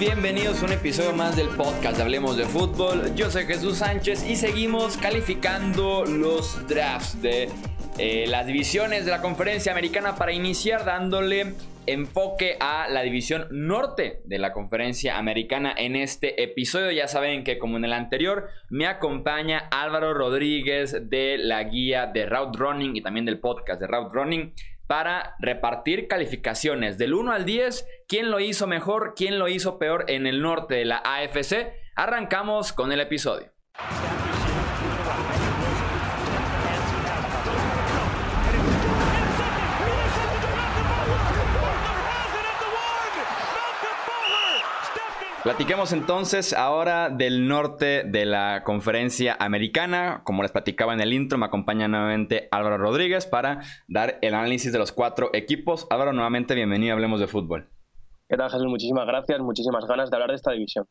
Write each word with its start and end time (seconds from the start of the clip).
Bienvenidos 0.00 0.62
a 0.62 0.64
un 0.64 0.72
episodio 0.72 1.12
más 1.12 1.36
del 1.36 1.48
podcast 1.48 1.98
de 1.98 2.02
Hablemos 2.04 2.34
de 2.38 2.46
Fútbol. 2.46 3.14
Yo 3.14 3.30
soy 3.30 3.44
Jesús 3.44 3.76
Sánchez 3.76 4.26
y 4.26 4.34
seguimos 4.34 4.96
calificando 4.96 6.06
los 6.06 6.66
drafts 6.66 7.20
de 7.20 7.50
eh, 7.98 8.24
las 8.26 8.46
divisiones 8.46 9.04
de 9.04 9.10
la 9.10 9.20
conferencia 9.20 9.72
americana 9.72 10.16
para 10.16 10.32
iniciar 10.32 10.86
dándole 10.86 11.52
enfoque 11.84 12.56
a 12.60 12.88
la 12.88 13.02
división 13.02 13.46
norte 13.50 14.22
de 14.24 14.38
la 14.38 14.54
conferencia 14.54 15.18
americana 15.18 15.74
en 15.76 15.96
este 15.96 16.42
episodio. 16.42 16.92
Ya 16.92 17.06
saben 17.06 17.44
que 17.44 17.58
como 17.58 17.76
en 17.76 17.84
el 17.84 17.92
anterior 17.92 18.48
me 18.70 18.86
acompaña 18.86 19.68
Álvaro 19.70 20.14
Rodríguez 20.14 21.10
de 21.10 21.36
la 21.36 21.62
guía 21.64 22.06
de 22.06 22.24
Route 22.24 22.58
Running 22.58 22.96
y 22.96 23.02
también 23.02 23.26
del 23.26 23.38
podcast 23.38 23.78
de 23.78 23.86
Route 23.86 24.14
Running 24.14 24.54
para 24.90 25.36
repartir 25.38 26.08
calificaciones 26.08 26.98
del 26.98 27.14
1 27.14 27.30
al 27.30 27.44
10, 27.44 27.86
quién 28.08 28.32
lo 28.32 28.40
hizo 28.40 28.66
mejor, 28.66 29.14
quién 29.14 29.38
lo 29.38 29.46
hizo 29.46 29.78
peor 29.78 30.04
en 30.08 30.26
el 30.26 30.42
norte 30.42 30.74
de 30.74 30.84
la 30.84 30.96
AFC. 30.96 31.74
Arrancamos 31.94 32.72
con 32.72 32.90
el 32.90 32.98
episodio. 32.98 33.52
Platiquemos 45.42 45.94
entonces 45.94 46.52
ahora 46.52 47.08
del 47.08 47.48
norte 47.48 48.04
de 48.04 48.26
la 48.26 48.62
conferencia 48.62 49.38
americana. 49.40 50.20
Como 50.22 50.42
les 50.42 50.52
platicaba 50.52 50.92
en 50.92 51.00
el 51.00 51.14
intro, 51.14 51.38
me 51.38 51.46
acompaña 51.46 51.88
nuevamente 51.88 52.48
Álvaro 52.50 52.76
Rodríguez 52.76 53.24
para 53.24 53.60
dar 53.88 54.18
el 54.20 54.34
análisis 54.34 54.70
de 54.70 54.78
los 54.78 54.92
cuatro 54.92 55.30
equipos. 55.32 55.86
Álvaro, 55.88 56.12
nuevamente 56.12 56.54
bienvenido, 56.54 56.92
hablemos 56.92 57.20
de 57.20 57.26
fútbol. 57.26 57.70
¿Qué 58.28 58.36
tal, 58.36 58.50
Jesús? 58.50 58.66
Muchísimas 58.66 59.06
gracias, 59.06 59.40
muchísimas 59.40 59.86
ganas 59.86 60.10
de 60.10 60.16
hablar 60.16 60.28
de 60.28 60.36
esta 60.36 60.52
división. 60.52 60.84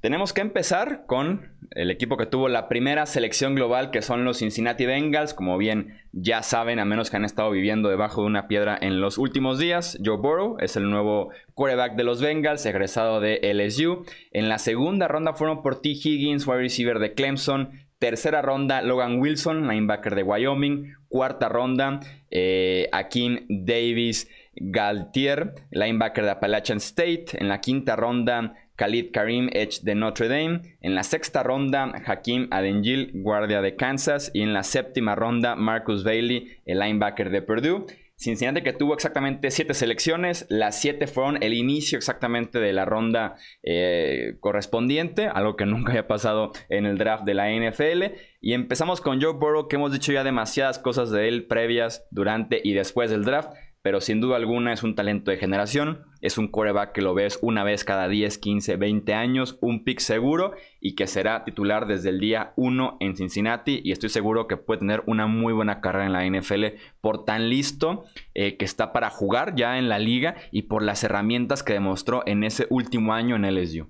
Tenemos 0.00 0.32
que 0.32 0.40
empezar 0.40 1.04
con 1.06 1.52
el 1.72 1.90
equipo 1.90 2.16
que 2.16 2.24
tuvo 2.24 2.48
la 2.48 2.68
primera 2.68 3.04
selección 3.04 3.54
global, 3.54 3.90
que 3.90 4.00
son 4.00 4.24
los 4.24 4.38
Cincinnati 4.38 4.86
Bengals. 4.86 5.34
Como 5.34 5.58
bien 5.58 6.00
ya 6.12 6.42
saben, 6.42 6.78
a 6.78 6.86
menos 6.86 7.10
que 7.10 7.18
han 7.18 7.26
estado 7.26 7.50
viviendo 7.50 7.90
debajo 7.90 8.22
de 8.22 8.28
una 8.28 8.48
piedra 8.48 8.78
en 8.80 9.02
los 9.02 9.18
últimos 9.18 9.58
días, 9.58 9.98
Joe 10.02 10.16
Burrow 10.16 10.56
es 10.58 10.76
el 10.76 10.88
nuevo 10.88 11.30
quarterback 11.52 11.96
de 11.96 12.04
los 12.04 12.22
Bengals, 12.22 12.64
egresado 12.64 13.20
de 13.20 13.40
LSU. 13.52 14.06
En 14.32 14.48
la 14.48 14.58
segunda 14.58 15.06
ronda 15.06 15.34
fueron 15.34 15.62
por 15.62 15.82
T. 15.82 15.90
Higgins, 15.90 16.46
wide 16.46 16.60
receiver 16.60 16.98
de 16.98 17.12
Clemson. 17.12 17.70
Tercera 17.98 18.40
ronda, 18.40 18.80
Logan 18.80 19.20
Wilson, 19.20 19.68
linebacker 19.68 20.14
de 20.14 20.22
Wyoming. 20.22 20.94
Cuarta 21.08 21.50
ronda, 21.50 22.00
eh, 22.30 22.88
Akin 22.92 23.44
Davis 23.50 24.30
Galtier, 24.54 25.52
linebacker 25.70 26.24
de 26.24 26.30
Appalachian 26.30 26.78
State. 26.78 27.26
En 27.34 27.48
la 27.48 27.60
quinta 27.60 27.96
ronda, 27.96 28.54
Khalid 28.80 29.10
Karim 29.12 29.50
Edge 29.52 29.82
de 29.82 29.94
Notre 29.94 30.26
Dame. 30.28 30.62
En 30.80 30.94
la 30.94 31.02
sexta 31.02 31.42
ronda, 31.42 31.92
Hakim 32.06 32.48
Adengil, 32.50 33.10
guardia 33.12 33.60
de 33.60 33.76
Kansas. 33.76 34.30
Y 34.32 34.40
en 34.40 34.54
la 34.54 34.62
séptima 34.62 35.14
ronda, 35.14 35.54
Marcus 35.54 36.02
Bailey, 36.02 36.48
el 36.64 36.78
linebacker 36.78 37.28
de 37.28 37.42
Purdue. 37.42 37.84
Cincinnati 38.16 38.62
que 38.62 38.74
tuvo 38.74 38.92
exactamente 38.92 39.50
siete 39.50 39.72
selecciones, 39.72 40.44
las 40.50 40.78
siete 40.78 41.06
fueron 41.06 41.42
el 41.42 41.54
inicio 41.54 41.96
exactamente 41.96 42.58
de 42.58 42.74
la 42.74 42.84
ronda 42.84 43.36
eh, 43.62 44.36
correspondiente, 44.40 45.26
algo 45.26 45.56
que 45.56 45.64
nunca 45.66 45.92
había 45.92 46.06
pasado 46.06 46.52
en 46.68 46.84
el 46.84 46.98
draft 46.98 47.24
de 47.24 47.34
la 47.34 47.50
NFL. 47.50 48.14
Y 48.42 48.52
empezamos 48.52 49.00
con 49.00 49.22
Joe 49.22 49.32
Burrow, 49.32 49.68
que 49.68 49.76
hemos 49.76 49.92
dicho 49.92 50.12
ya 50.12 50.22
demasiadas 50.22 50.78
cosas 50.78 51.10
de 51.10 51.28
él 51.28 51.46
previas, 51.46 52.06
durante 52.10 52.60
y 52.62 52.74
después 52.74 53.10
del 53.10 53.24
draft 53.24 53.52
pero 53.82 54.00
sin 54.00 54.20
duda 54.20 54.36
alguna 54.36 54.72
es 54.72 54.82
un 54.82 54.94
talento 54.94 55.30
de 55.30 55.38
generación. 55.38 56.04
Es 56.20 56.36
un 56.36 56.48
coreback 56.48 56.92
que 56.92 57.00
lo 57.00 57.14
ves 57.14 57.38
una 57.40 57.64
vez 57.64 57.84
cada 57.84 58.08
10, 58.08 58.36
15, 58.36 58.76
20 58.76 59.14
años, 59.14 59.56
un 59.62 59.84
pick 59.84 60.00
seguro 60.00 60.52
y 60.80 60.94
que 60.94 61.06
será 61.06 61.44
titular 61.44 61.86
desde 61.86 62.10
el 62.10 62.20
día 62.20 62.52
1 62.56 62.98
en 63.00 63.16
Cincinnati. 63.16 63.80
Y 63.82 63.92
estoy 63.92 64.10
seguro 64.10 64.46
que 64.46 64.58
puede 64.58 64.80
tener 64.80 65.02
una 65.06 65.26
muy 65.26 65.54
buena 65.54 65.80
carrera 65.80 66.06
en 66.06 66.12
la 66.12 66.26
NFL 66.26 66.78
por 67.00 67.24
tan 67.24 67.48
listo 67.48 68.04
eh, 68.34 68.58
que 68.58 68.66
está 68.66 68.92
para 68.92 69.08
jugar 69.08 69.54
ya 69.54 69.78
en 69.78 69.88
la 69.88 69.98
liga 69.98 70.36
y 70.50 70.62
por 70.62 70.82
las 70.82 71.02
herramientas 71.02 71.62
que 71.62 71.72
demostró 71.72 72.22
en 72.26 72.44
ese 72.44 72.66
último 72.68 73.14
año 73.14 73.36
en 73.36 73.46
LSU. 73.54 73.88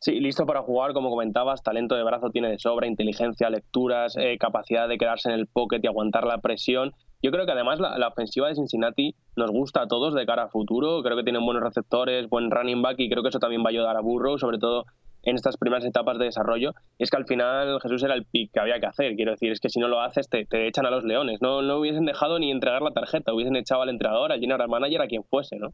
Sí, 0.00 0.20
listo 0.20 0.46
para 0.46 0.62
jugar, 0.62 0.92
como 0.92 1.10
comentabas, 1.10 1.62
talento 1.62 1.96
de 1.96 2.04
brazo 2.04 2.30
tiene 2.30 2.48
de 2.48 2.58
sobra, 2.58 2.86
inteligencia, 2.86 3.50
lecturas, 3.50 4.16
eh, 4.16 4.38
capacidad 4.38 4.88
de 4.88 4.96
quedarse 4.96 5.28
en 5.28 5.34
el 5.34 5.48
pocket 5.48 5.80
y 5.82 5.88
aguantar 5.88 6.24
la 6.24 6.38
presión 6.38 6.92
yo 7.22 7.30
creo 7.32 7.46
que 7.46 7.52
además 7.52 7.80
la, 7.80 8.08
ofensiva 8.08 8.48
de 8.48 8.54
Cincinnati 8.54 9.14
nos 9.36 9.50
gusta 9.50 9.82
a 9.82 9.88
todos 9.88 10.14
de 10.14 10.24
cara 10.24 10.44
a 10.44 10.48
futuro. 10.48 11.02
Creo 11.02 11.16
que 11.16 11.24
tienen 11.24 11.44
buenos 11.44 11.62
receptores, 11.62 12.28
buen 12.28 12.50
running 12.50 12.80
back 12.80 12.96
y 12.98 13.10
creo 13.10 13.22
que 13.22 13.30
eso 13.30 13.40
también 13.40 13.62
va 13.62 13.66
a 13.66 13.70
ayudar 13.70 13.96
a 13.96 14.00
Burrow, 14.00 14.38
sobre 14.38 14.58
todo 14.58 14.84
en 15.24 15.34
estas 15.34 15.56
primeras 15.56 15.84
etapas 15.84 16.18
de 16.18 16.26
desarrollo. 16.26 16.72
Y 16.96 17.02
es 17.02 17.10
que 17.10 17.16
al 17.16 17.26
final 17.26 17.80
Jesús 17.80 18.02
era 18.04 18.14
el 18.14 18.24
pick 18.24 18.52
que 18.52 18.60
había 18.60 18.78
que 18.78 18.86
hacer. 18.86 19.16
Quiero 19.16 19.32
decir, 19.32 19.50
es 19.50 19.60
que 19.60 19.68
si 19.68 19.80
no 19.80 19.88
lo 19.88 20.00
haces 20.00 20.28
te, 20.28 20.44
te 20.44 20.68
echan 20.68 20.86
a 20.86 20.90
los 20.90 21.04
leones. 21.04 21.42
No, 21.42 21.60
no 21.60 21.78
hubiesen 21.78 22.04
dejado 22.04 22.38
ni 22.38 22.52
entregar 22.52 22.82
la 22.82 22.92
tarjeta, 22.92 23.34
hubiesen 23.34 23.56
echado 23.56 23.82
al 23.82 23.88
entrenador, 23.88 24.30
al 24.30 24.40
general 24.40 24.68
manager, 24.68 25.02
a 25.02 25.08
quien 25.08 25.24
fuese, 25.24 25.56
¿no? 25.58 25.70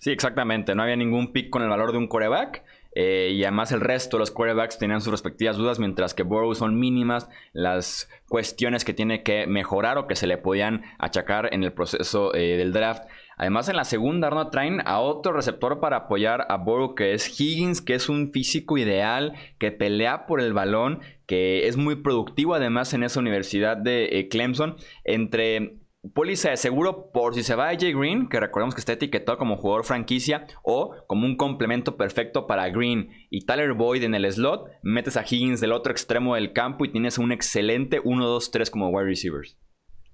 Sí, 0.00 0.10
exactamente. 0.10 0.74
No 0.74 0.82
había 0.82 0.96
ningún 0.96 1.32
pick 1.32 1.50
con 1.50 1.62
el 1.62 1.68
valor 1.68 1.92
de 1.92 1.98
un 1.98 2.08
coreback. 2.08 2.64
Eh, 2.92 3.30
y 3.34 3.44
además 3.44 3.70
el 3.70 3.80
resto 3.80 4.16
de 4.16 4.20
los 4.20 4.32
quarterbacks 4.32 4.78
tenían 4.78 5.00
sus 5.00 5.12
respectivas 5.12 5.56
dudas, 5.56 5.78
mientras 5.78 6.12
que 6.12 6.24
Burrow 6.24 6.54
son 6.56 6.80
mínimas 6.80 7.28
las 7.52 8.10
cuestiones 8.28 8.84
que 8.84 8.94
tiene 8.94 9.22
que 9.22 9.46
mejorar 9.46 9.96
o 9.96 10.08
que 10.08 10.16
se 10.16 10.26
le 10.26 10.38
podían 10.38 10.82
achacar 10.98 11.50
en 11.54 11.62
el 11.62 11.72
proceso 11.72 12.34
eh, 12.34 12.56
del 12.56 12.72
draft. 12.72 13.04
Además, 13.36 13.68
en 13.68 13.76
la 13.76 13.84
segunda 13.84 14.28
ronda 14.28 14.50
traen 14.50 14.82
a 14.86 15.00
otro 15.00 15.32
receptor 15.32 15.80
para 15.80 15.98
apoyar 15.98 16.46
a 16.48 16.56
Burrow, 16.56 16.94
que 16.94 17.12
es 17.12 17.40
Higgins, 17.40 17.80
que 17.80 17.94
es 17.94 18.08
un 18.08 18.32
físico 18.32 18.76
ideal, 18.76 19.34
que 19.58 19.70
pelea 19.70 20.26
por 20.26 20.40
el 20.40 20.52
balón, 20.52 21.00
que 21.26 21.68
es 21.68 21.76
muy 21.76 21.96
productivo 21.96 22.54
además 22.54 22.92
en 22.92 23.04
esa 23.04 23.20
universidad 23.20 23.76
de 23.76 24.18
eh, 24.18 24.28
Clemson. 24.28 24.76
Entre 25.04 25.76
póliza 26.14 26.50
de 26.50 26.56
seguro 26.56 27.10
por 27.12 27.34
si 27.34 27.42
se 27.42 27.54
va 27.54 27.68
AJ 27.68 27.94
Green, 27.94 28.28
que 28.28 28.40
recordemos 28.40 28.74
que 28.74 28.80
está 28.80 28.92
etiquetado 28.92 29.38
como 29.38 29.56
jugador 29.56 29.84
franquicia 29.84 30.46
o 30.62 30.94
como 31.06 31.26
un 31.26 31.36
complemento 31.36 31.96
perfecto 31.96 32.46
para 32.46 32.68
Green 32.70 33.10
y 33.30 33.44
Tyler 33.44 33.74
Boyd 33.74 34.02
en 34.02 34.14
el 34.14 34.30
slot, 34.30 34.68
metes 34.82 35.16
a 35.16 35.22
Higgins 35.22 35.60
del 35.60 35.72
otro 35.72 35.92
extremo 35.92 36.34
del 36.34 36.52
campo 36.52 36.84
y 36.84 36.92
tienes 36.92 37.18
un 37.18 37.32
excelente 37.32 38.02
1-2-3 38.02 38.70
como 38.70 38.88
wide 38.88 39.06
receivers. 39.06 39.58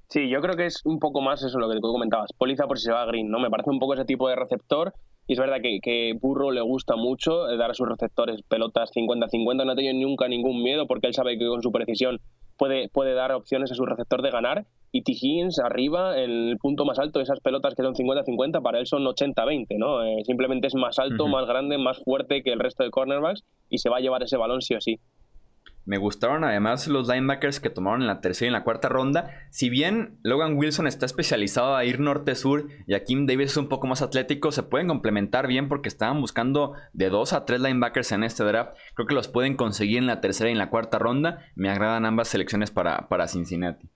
Sí, 0.08 0.28
yo 0.28 0.40
creo 0.40 0.56
que 0.56 0.66
es 0.66 0.82
un 0.84 1.00
poco 1.00 1.20
más 1.20 1.42
eso 1.42 1.58
lo 1.58 1.68
que 1.68 1.76
tú 1.76 1.92
comentabas, 1.92 2.32
póliza 2.32 2.66
por 2.66 2.78
si 2.78 2.84
se 2.86 2.92
va 2.92 3.06
Green, 3.06 3.28
¿no? 3.28 3.40
Me 3.40 3.50
parece 3.50 3.70
un 3.70 3.78
poco 3.78 3.94
ese 3.94 4.04
tipo 4.04 4.28
de 4.28 4.36
receptor 4.36 4.92
y 5.26 5.32
es 5.32 5.38
verdad 5.38 5.56
que, 5.60 6.14
Burro 6.20 6.52
le 6.52 6.60
gusta 6.60 6.94
mucho 6.94 7.46
dar 7.56 7.72
a 7.72 7.74
sus 7.74 7.88
receptores 7.88 8.42
pelotas 8.42 8.92
50-50, 8.92 9.64
no 9.64 9.72
ha 9.72 9.74
tenido 9.74 9.94
nunca 9.94 10.28
ningún 10.28 10.62
miedo 10.62 10.86
porque 10.86 11.08
él 11.08 11.14
sabe 11.14 11.36
que 11.36 11.46
con 11.46 11.62
su 11.62 11.72
precisión 11.72 12.20
puede, 12.56 12.88
puede 12.88 13.14
dar 13.14 13.32
opciones 13.32 13.72
a 13.72 13.74
su 13.74 13.84
receptor 13.84 14.22
de 14.22 14.30
ganar. 14.30 14.66
Y 14.92 15.02
T. 15.02 15.12
Higgins 15.12 15.58
arriba, 15.58 16.18
el 16.18 16.56
punto 16.60 16.84
más 16.84 16.98
alto, 16.98 17.20
esas 17.20 17.40
pelotas 17.40 17.74
que 17.74 17.82
son 17.82 17.94
50-50, 17.94 18.62
para 18.62 18.78
él 18.78 18.86
son 18.86 19.04
80-20, 19.04 19.66
¿no? 19.78 20.04
Eh, 20.04 20.22
simplemente 20.24 20.68
es 20.68 20.74
más 20.74 20.98
alto, 20.98 21.26
más 21.28 21.46
grande, 21.46 21.76
más 21.78 22.02
fuerte 22.02 22.42
que 22.42 22.52
el 22.52 22.60
resto 22.60 22.84
de 22.84 22.90
cornerbacks 22.90 23.44
y 23.68 23.78
se 23.78 23.90
va 23.90 23.98
a 23.98 24.00
llevar 24.00 24.22
ese 24.22 24.36
balón 24.36 24.62
sí 24.62 24.74
o 24.74 24.80
sí. 24.80 24.98
Me 25.86 25.98
gustaron 25.98 26.42
además 26.42 26.88
los 26.88 27.08
linebackers 27.08 27.60
que 27.60 27.70
tomaron 27.70 28.00
en 28.02 28.08
la 28.08 28.20
tercera 28.20 28.46
y 28.46 28.48
en 28.48 28.54
la 28.54 28.64
cuarta 28.64 28.88
ronda. 28.88 29.30
Si 29.50 29.70
bien 29.70 30.18
Logan 30.24 30.58
Wilson 30.58 30.88
está 30.88 31.06
especializado 31.06 31.76
a 31.76 31.84
ir 31.84 32.00
norte-sur 32.00 32.66
y 32.88 32.94
Akim 32.94 33.26
Davis 33.26 33.52
es 33.52 33.56
un 33.56 33.68
poco 33.68 33.86
más 33.86 34.02
atlético, 34.02 34.50
se 34.50 34.64
pueden 34.64 34.88
complementar 34.88 35.46
bien 35.46 35.68
porque 35.68 35.88
estaban 35.88 36.20
buscando 36.20 36.72
de 36.92 37.08
dos 37.08 37.32
a 37.32 37.44
tres 37.44 37.60
linebackers 37.60 38.10
en 38.10 38.24
este 38.24 38.42
draft. 38.42 38.76
Creo 38.94 39.06
que 39.06 39.14
los 39.14 39.28
pueden 39.28 39.56
conseguir 39.56 39.98
en 39.98 40.08
la 40.08 40.20
tercera 40.20 40.50
y 40.50 40.54
en 40.54 40.58
la 40.58 40.70
cuarta 40.70 40.98
ronda. 40.98 41.44
Me 41.54 41.70
agradan 41.70 42.04
ambas 42.04 42.26
selecciones 42.26 42.72
para, 42.72 43.08
para 43.08 43.28
Cincinnati. 43.28 43.88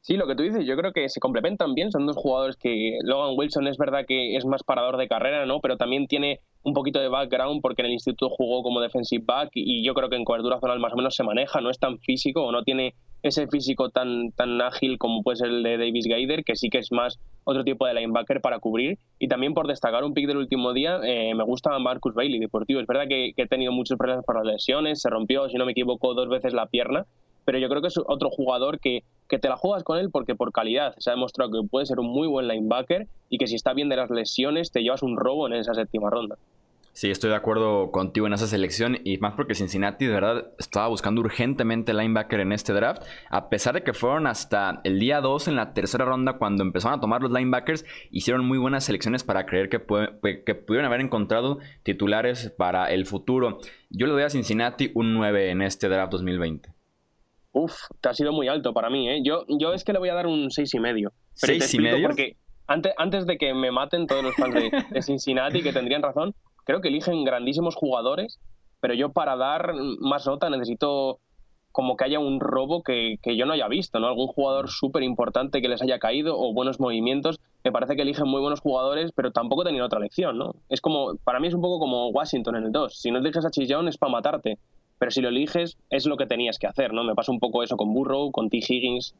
Sí, 0.00 0.16
lo 0.16 0.26
que 0.26 0.34
tú 0.34 0.42
dices, 0.42 0.64
yo 0.64 0.76
creo 0.76 0.92
que 0.92 1.08
se 1.08 1.20
complementan 1.20 1.74
bien. 1.74 1.90
Son 1.92 2.06
dos 2.06 2.16
jugadores 2.16 2.56
que 2.56 2.98
Logan 3.02 3.34
Wilson 3.36 3.66
es 3.66 3.76
verdad 3.76 4.06
que 4.06 4.36
es 4.36 4.46
más 4.46 4.62
parador 4.62 4.96
de 4.96 5.08
carrera, 5.08 5.44
¿no? 5.44 5.60
Pero 5.60 5.76
también 5.76 6.06
tiene 6.06 6.40
un 6.62 6.72
poquito 6.72 6.98
de 6.98 7.08
background 7.08 7.60
porque 7.60 7.82
en 7.82 7.86
el 7.86 7.92
instituto 7.92 8.30
jugó 8.30 8.62
como 8.62 8.80
defensive 8.80 9.24
back 9.26 9.50
y 9.54 9.84
yo 9.84 9.94
creo 9.94 10.08
que 10.08 10.16
en 10.16 10.24
cobertura 10.24 10.60
zonal 10.60 10.80
más 10.80 10.92
o 10.92 10.96
menos 10.96 11.14
se 11.14 11.24
maneja, 11.24 11.60
no 11.60 11.70
es 11.70 11.78
tan 11.78 11.98
físico 11.98 12.42
o 12.44 12.52
no 12.52 12.62
tiene 12.62 12.94
ese 13.22 13.48
físico 13.48 13.90
tan, 13.90 14.30
tan 14.32 14.60
ágil 14.60 14.98
como 14.98 15.22
puede 15.22 15.36
ser 15.36 15.48
el 15.48 15.62
de 15.62 15.76
Davis 15.76 16.06
Gaider, 16.06 16.44
que 16.44 16.56
sí 16.56 16.70
que 16.70 16.78
es 16.78 16.92
más 16.92 17.18
otro 17.44 17.64
tipo 17.64 17.86
de 17.86 17.94
linebacker 17.94 18.40
para 18.40 18.60
cubrir. 18.60 18.98
Y 19.18 19.28
también 19.28 19.54
por 19.54 19.66
destacar 19.66 20.04
un 20.04 20.14
pick 20.14 20.26
del 20.26 20.36
último 20.36 20.72
día, 20.72 21.00
eh, 21.02 21.34
me 21.34 21.44
gusta 21.44 21.76
Marcus 21.78 22.14
Bailey, 22.14 22.38
deportivo. 22.38 22.80
Es 22.80 22.86
verdad 22.86 23.08
que, 23.08 23.32
que, 23.34 23.42
he 23.42 23.46
tenido 23.46 23.72
muchos 23.72 23.98
problemas 23.98 24.24
por 24.24 24.36
las 24.36 24.46
lesiones, 24.46 25.00
se 25.00 25.10
rompió, 25.10 25.48
si 25.48 25.56
no 25.56 25.66
me 25.66 25.72
equivoco, 25.72 26.14
dos 26.14 26.28
veces 26.28 26.52
la 26.52 26.66
pierna, 26.66 27.06
pero 27.48 27.58
yo 27.58 27.70
creo 27.70 27.80
que 27.80 27.88
es 27.88 27.96
otro 27.96 28.28
jugador 28.28 28.78
que, 28.78 29.04
te 29.26 29.48
la 29.48 29.56
juegas 29.56 29.82
con 29.82 29.98
él 29.98 30.10
porque 30.10 30.34
por 30.34 30.52
calidad 30.52 30.94
se 30.98 31.08
ha 31.08 31.14
demostrado 31.14 31.50
que 31.50 31.66
puede 31.66 31.86
ser 31.86 31.98
un 31.98 32.10
muy 32.10 32.28
buen 32.28 32.46
linebacker 32.46 33.06
y 33.30 33.38
que 33.38 33.46
si 33.46 33.54
está 33.54 33.72
bien 33.72 33.88
de 33.88 33.96
las 33.96 34.10
lesiones 34.10 34.70
te 34.70 34.82
llevas 34.82 35.02
un 35.02 35.16
robo 35.16 35.46
en 35.46 35.54
esa 35.54 35.72
séptima 35.72 36.10
ronda. 36.10 36.36
Sí, 36.92 37.10
estoy 37.10 37.30
de 37.30 37.36
acuerdo 37.36 37.90
contigo 37.90 38.26
en 38.26 38.34
esa 38.34 38.46
selección 38.46 38.98
y 39.02 39.16
más 39.16 39.32
porque 39.32 39.54
Cincinnati 39.54 40.04
de 40.04 40.12
verdad 40.12 40.48
estaba 40.58 40.88
buscando 40.88 41.22
urgentemente 41.22 41.94
linebacker 41.94 42.40
en 42.40 42.52
este 42.52 42.74
draft, 42.74 43.02
a 43.30 43.48
pesar 43.48 43.72
de 43.76 43.82
que 43.82 43.94
fueron 43.94 44.26
hasta 44.26 44.82
el 44.84 45.00
día 45.00 45.22
2 45.22 45.48
en 45.48 45.56
la 45.56 45.72
tercera 45.72 46.04
ronda 46.04 46.34
cuando 46.34 46.62
empezaron 46.62 46.98
a 46.98 47.00
tomar 47.00 47.22
los 47.22 47.32
linebackers, 47.32 47.86
hicieron 48.10 48.44
muy 48.44 48.58
buenas 48.58 48.84
selecciones 48.84 49.24
para 49.24 49.46
creer 49.46 49.70
que, 49.70 49.80
que 50.44 50.54
pudieron 50.54 50.84
haber 50.84 51.00
encontrado 51.00 51.60
titulares 51.82 52.52
para 52.58 52.92
el 52.92 53.06
futuro. 53.06 53.58
Yo 53.88 54.06
le 54.06 54.12
doy 54.12 54.24
a 54.24 54.28
Cincinnati 54.28 54.90
un 54.94 55.14
9 55.14 55.50
en 55.50 55.62
este 55.62 55.88
draft 55.88 56.12
2020. 56.12 56.77
Uf, 57.52 57.74
te 58.00 58.08
ha 58.08 58.14
sido 58.14 58.32
muy 58.32 58.48
alto 58.48 58.72
para 58.72 58.90
mí, 58.90 59.08
¿eh? 59.08 59.20
Yo, 59.24 59.44
yo 59.48 59.72
es 59.72 59.84
que 59.84 59.92
le 59.92 59.98
voy 59.98 60.10
a 60.10 60.14
dar 60.14 60.26
un 60.26 60.48
6,5. 60.50 60.74
y 60.74 60.80
medio. 60.80 61.12
¿Seis 61.32 61.74
y 61.74 61.78
medio? 61.78 62.06
Porque 62.06 62.36
antes, 62.66 62.92
antes 62.98 63.26
de 63.26 63.38
que 63.38 63.54
me 63.54 63.70
maten 63.70 64.06
todos 64.06 64.22
los 64.22 64.34
fans 64.36 64.54
de 64.90 65.02
Cincinnati, 65.02 65.62
que 65.62 65.72
tendrían 65.72 66.02
razón, 66.02 66.34
creo 66.64 66.80
que 66.80 66.88
eligen 66.88 67.24
grandísimos 67.24 67.74
jugadores, 67.74 68.38
pero 68.80 68.94
yo 68.94 69.10
para 69.12 69.36
dar 69.36 69.72
más 70.00 70.26
nota 70.26 70.50
necesito 70.50 71.20
como 71.72 71.96
que 71.96 72.04
haya 72.04 72.18
un 72.18 72.40
robo 72.40 72.82
que, 72.82 73.18
yo 73.24 73.46
no 73.46 73.52
haya 73.52 73.68
visto, 73.68 74.00
¿no? 74.00 74.08
Algún 74.08 74.26
jugador 74.26 74.68
súper 74.68 75.02
importante 75.02 75.60
que 75.60 75.68
les 75.68 75.80
haya 75.80 75.98
caído 75.98 76.36
o 76.36 76.52
buenos 76.52 76.80
movimientos. 76.80 77.40
Me 77.62 77.70
parece 77.70 77.94
que 77.94 78.02
eligen 78.02 78.26
muy 78.26 78.40
buenos 78.40 78.60
jugadores, 78.60 79.12
pero 79.14 79.30
tampoco 79.30 79.64
tenían 79.64 79.84
otra 79.84 80.00
elección, 80.00 80.38
¿no? 80.38 80.54
Es 80.68 80.80
como, 80.80 81.16
para 81.22 81.38
mí 81.40 81.48
es 81.48 81.54
un 81.54 81.60
poco 81.60 81.78
como 81.78 82.08
Washington 82.08 82.56
en 82.56 82.64
el 82.64 82.72
2. 82.72 82.98
Si 82.98 83.10
no 83.10 83.18
eliges 83.18 83.44
a 83.44 83.50
Chillón 83.50 83.86
es 83.86 83.96
para 83.96 84.10
matarte, 84.10 84.58
pero 84.98 85.10
si 85.10 85.20
lo 85.20 85.28
eliges 85.28 85.78
es 85.90 86.06
lo 86.06 86.16
que 86.16 86.26
tenías 86.26 86.58
que 86.58 86.66
hacer, 86.66 86.92
¿no? 86.92 87.04
Me 87.04 87.14
pasa 87.14 87.32
un 87.32 87.40
poco 87.40 87.62
eso 87.62 87.76
con 87.76 87.92
Burrow, 87.94 88.30
con 88.30 88.50
T. 88.50 88.58
Higgins. 88.58 89.14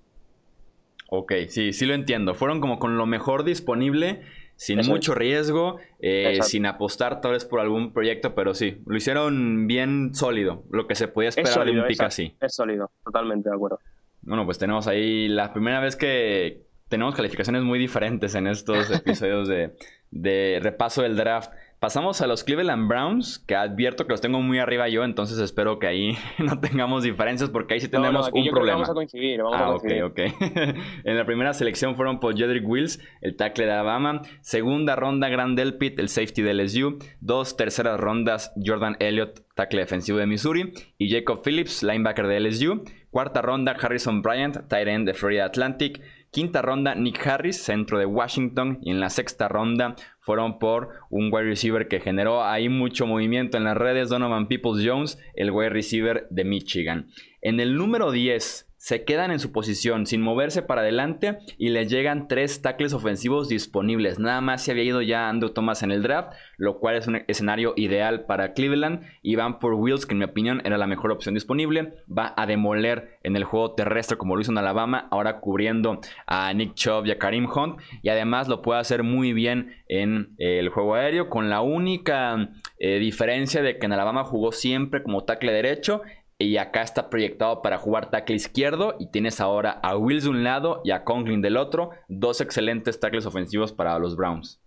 Ok, 1.11 1.33
sí, 1.49 1.73
sí 1.73 1.87
lo 1.87 1.95
entiendo. 1.95 2.35
Fueron 2.35 2.61
como 2.61 2.79
con 2.79 2.99
lo 2.99 3.07
mejor 3.07 3.45
disponible 3.45 4.23
sin 4.59 4.85
mucho 4.87 5.15
riesgo, 5.15 5.79
eh, 6.01 6.41
sin 6.43 6.67
apostar 6.67 7.21
tal 7.21 7.33
vez 7.33 7.45
por 7.45 7.61
algún 7.61 7.93
proyecto, 7.93 8.35
pero 8.35 8.55
sí, 8.55 8.83
lo 8.87 8.97
hicieron 8.97 9.69
bien 9.69 10.17
sólido, 10.17 10.65
lo 10.71 10.89
que 10.89 10.97
se 10.97 11.07
podía 11.07 11.29
esperar 11.29 11.65
de 11.65 11.81
un 11.81 11.87
pick 11.87 12.03
así. 12.03 12.35
Es 12.41 12.57
sólido, 12.57 12.91
totalmente 13.05 13.49
de 13.49 13.55
acuerdo. 13.55 13.79
Bueno, 14.21 14.45
pues 14.45 14.59
tenemos 14.59 14.89
ahí 14.89 15.29
la 15.29 15.53
primera 15.53 15.79
vez 15.79 15.95
que 15.95 16.67
tenemos 16.89 17.15
calificaciones 17.15 17.63
muy 17.63 17.79
diferentes 17.79 18.35
en 18.35 18.49
estos 18.49 18.91
episodios 18.91 19.47
de, 19.47 19.77
de 20.11 20.59
repaso 20.61 21.03
del 21.03 21.17
draft. 21.17 21.53
Pasamos 21.81 22.21
a 22.23 22.27
los 22.27 22.43
Cleveland 22.43 22.89
Browns, 22.89 23.39
que 23.39 23.55
advierto 23.55 24.05
que 24.05 24.11
los 24.11 24.21
tengo 24.21 24.43
muy 24.43 24.59
arriba 24.59 24.89
yo, 24.89 25.05
entonces 25.05 25.39
espero 25.39 25.79
que 25.79 25.87
ahí 25.87 26.19
no 26.39 26.59
tengamos 26.59 27.05
diferencias 27.05 27.51
porque 27.51 27.75
ahí 27.75 27.81
sí 27.81 27.87
tenemos 27.87 28.29
un 28.33 28.49
problema. 28.49 28.79
vamos 28.79 28.91
a 28.91 28.95
coincidir, 28.95 29.41
vamos 29.41 29.61
ah, 29.61 29.65
a 29.65 29.79
coincidir. 29.79 30.03
ok, 30.03 30.19
ok. 30.19 30.77
en 31.05 31.17
la 31.17 31.25
primera 31.25 31.55
selección 31.55 31.95
fueron 31.95 32.19
por 32.19 32.37
Jedrick 32.37 32.69
Wills, 32.69 33.01
el 33.21 33.37
tackle 33.37 33.67
de 33.67 33.73
Alabama. 33.73 34.23
Segunda 34.41 34.97
ronda, 34.97 35.29
Grand 35.29 35.57
Delpit, 35.57 36.01
el 36.01 36.09
safety 36.09 36.43
de 36.43 36.55
LSU. 36.55 36.99
Dos 37.21 37.57
terceras 37.57 38.01
rondas, 38.01 38.53
Jordan 38.57 38.97
Elliott, 38.99 39.43
tackle 39.55 39.79
defensivo 39.79 40.19
de 40.19 40.27
Missouri. 40.27 40.73
Y 40.99 41.11
Jacob 41.11 41.43
Phillips, 41.45 41.85
linebacker 41.85 42.27
de 42.27 42.41
LSU. 42.41 42.83
Cuarta 43.11 43.41
ronda, 43.41 43.77
Harrison 43.81 44.21
Bryant, 44.21 44.69
tight 44.69 44.89
end 44.89 45.07
de 45.07 45.15
Florida 45.15 45.45
Atlantic. 45.45 46.03
Quinta 46.31 46.63
ronda, 46.63 46.95
Nick 46.95 47.27
Harris, 47.27 47.63
centro 47.63 47.99
de 47.99 48.07
Washington. 48.07 48.79
Y 48.83 48.91
en 48.91 49.01
la 49.01 49.11
sexta 49.11 49.49
ronda 49.49 49.97
fueron 50.21 50.59
por 50.59 50.91
un 51.11 51.33
wide 51.33 51.45
receiver 51.45 51.89
que 51.89 52.01
generó 52.01 52.45
ahí 52.45 52.69
mucho 52.69 53.07
movimiento 53.07 53.57
en 53.57 53.65
las 53.65 53.77
redes, 53.77 54.11
Donovan 54.11 54.49
Peoples 54.49 54.87
Jones, 54.87 55.19
el 55.35 55.51
wide 55.51 55.71
receiver 55.71 56.27
de 56.31 56.45
Michigan. 56.45 57.09
En 57.41 57.61
el 57.61 57.77
número 57.77 58.11
10 58.11 58.68
se 58.79 59.05
quedan 59.05 59.33
en 59.33 59.41
su 59.41 59.51
posición 59.51 60.07
sin 60.07 60.23
moverse 60.23 60.63
para 60.63 60.83
adelante 60.83 61.39
y 61.59 61.71
les 61.71 61.91
llegan 61.91 62.29
tres 62.29 62.63
tackles 62.63 62.93
ofensivos 62.93 63.49
disponibles. 63.49 64.21
Nada 64.21 64.41
más 64.41 64.63
se 64.63 64.71
había 64.71 64.85
ido 64.85 65.03
ya 65.03 65.29
Andrew 65.29 65.51
Thomas 65.51 65.83
en 65.83 65.91
el 65.91 66.03
draft, 66.03 66.33
lo 66.57 66.79
cual 66.79 66.95
es 66.95 67.09
un 67.09 67.23
escenario 67.27 67.75
ideal 67.77 68.25
para 68.25 68.53
Cleveland. 68.53 69.03
Y 69.21 69.35
van 69.35 69.59
por 69.59 69.75
Wills, 69.75 70.07
que 70.07 70.15
en 70.15 70.19
mi 70.19 70.25
opinión 70.25 70.63
era 70.65 70.79
la 70.79 70.87
mejor 70.87 71.11
opción 71.11 71.35
disponible. 71.35 71.95
Va 72.09 72.33
a 72.37 72.47
demoler 72.47 73.19
en 73.25 73.35
el 73.35 73.45
juego 73.45 73.75
terrestre 73.75 74.17
como 74.17 74.37
lo 74.37 74.43
hizo 74.43 74.53
en 74.53 74.59
Alabama, 74.59 75.09
ahora 75.11 75.41
cubriendo 75.41 75.99
a 76.27 76.53
Nick 76.55 76.75
Chubb 76.75 77.07
y 77.07 77.11
a 77.11 77.19
Karim 77.19 77.49
Hunt. 77.51 77.81
Y 78.03 78.11
además 78.11 78.47
lo 78.47 78.63
puede 78.63 78.81
hacer 78.81 79.03
muy 79.03 79.33
bien 79.33 79.75
en 79.89 80.37
eh, 80.39 80.61
el 80.61 80.69
juego 80.69 80.95
aéreo, 80.95 81.29
con 81.29 81.51
la 81.51 81.63
única 81.63 82.51
eh, 82.79 83.01
diferencia 83.01 83.61
de 83.61 83.79
que 83.79 83.87
en 83.87 83.93
Alabama 83.93 84.23
jugó 84.23 84.53
siempre 84.53 85.03
como 85.03 85.25
tackle 85.25 85.53
derecho 85.53 86.03
y 86.39 86.57
acá 86.57 86.83
está 86.83 87.11
proyectado 87.11 87.63
para 87.63 87.79
jugar 87.79 88.11
tackle 88.11 88.37
izquierdo. 88.37 88.95
Y 88.99 89.11
tienes 89.11 89.41
ahora 89.41 89.73
a 89.83 89.97
Wills 89.97 90.25
de 90.25 90.31
un 90.31 90.45
lado 90.45 90.81
y 90.85 90.93
a 90.93 91.05
Conklin 91.05 91.43
del 91.43 91.57
otro. 91.57 91.91
Dos 92.09 92.41
excelentes 92.41 93.01
tackles 93.01 93.27
ofensivos 93.27 93.73
para 93.73 93.99
los 93.99 94.17
Browns. 94.17 94.61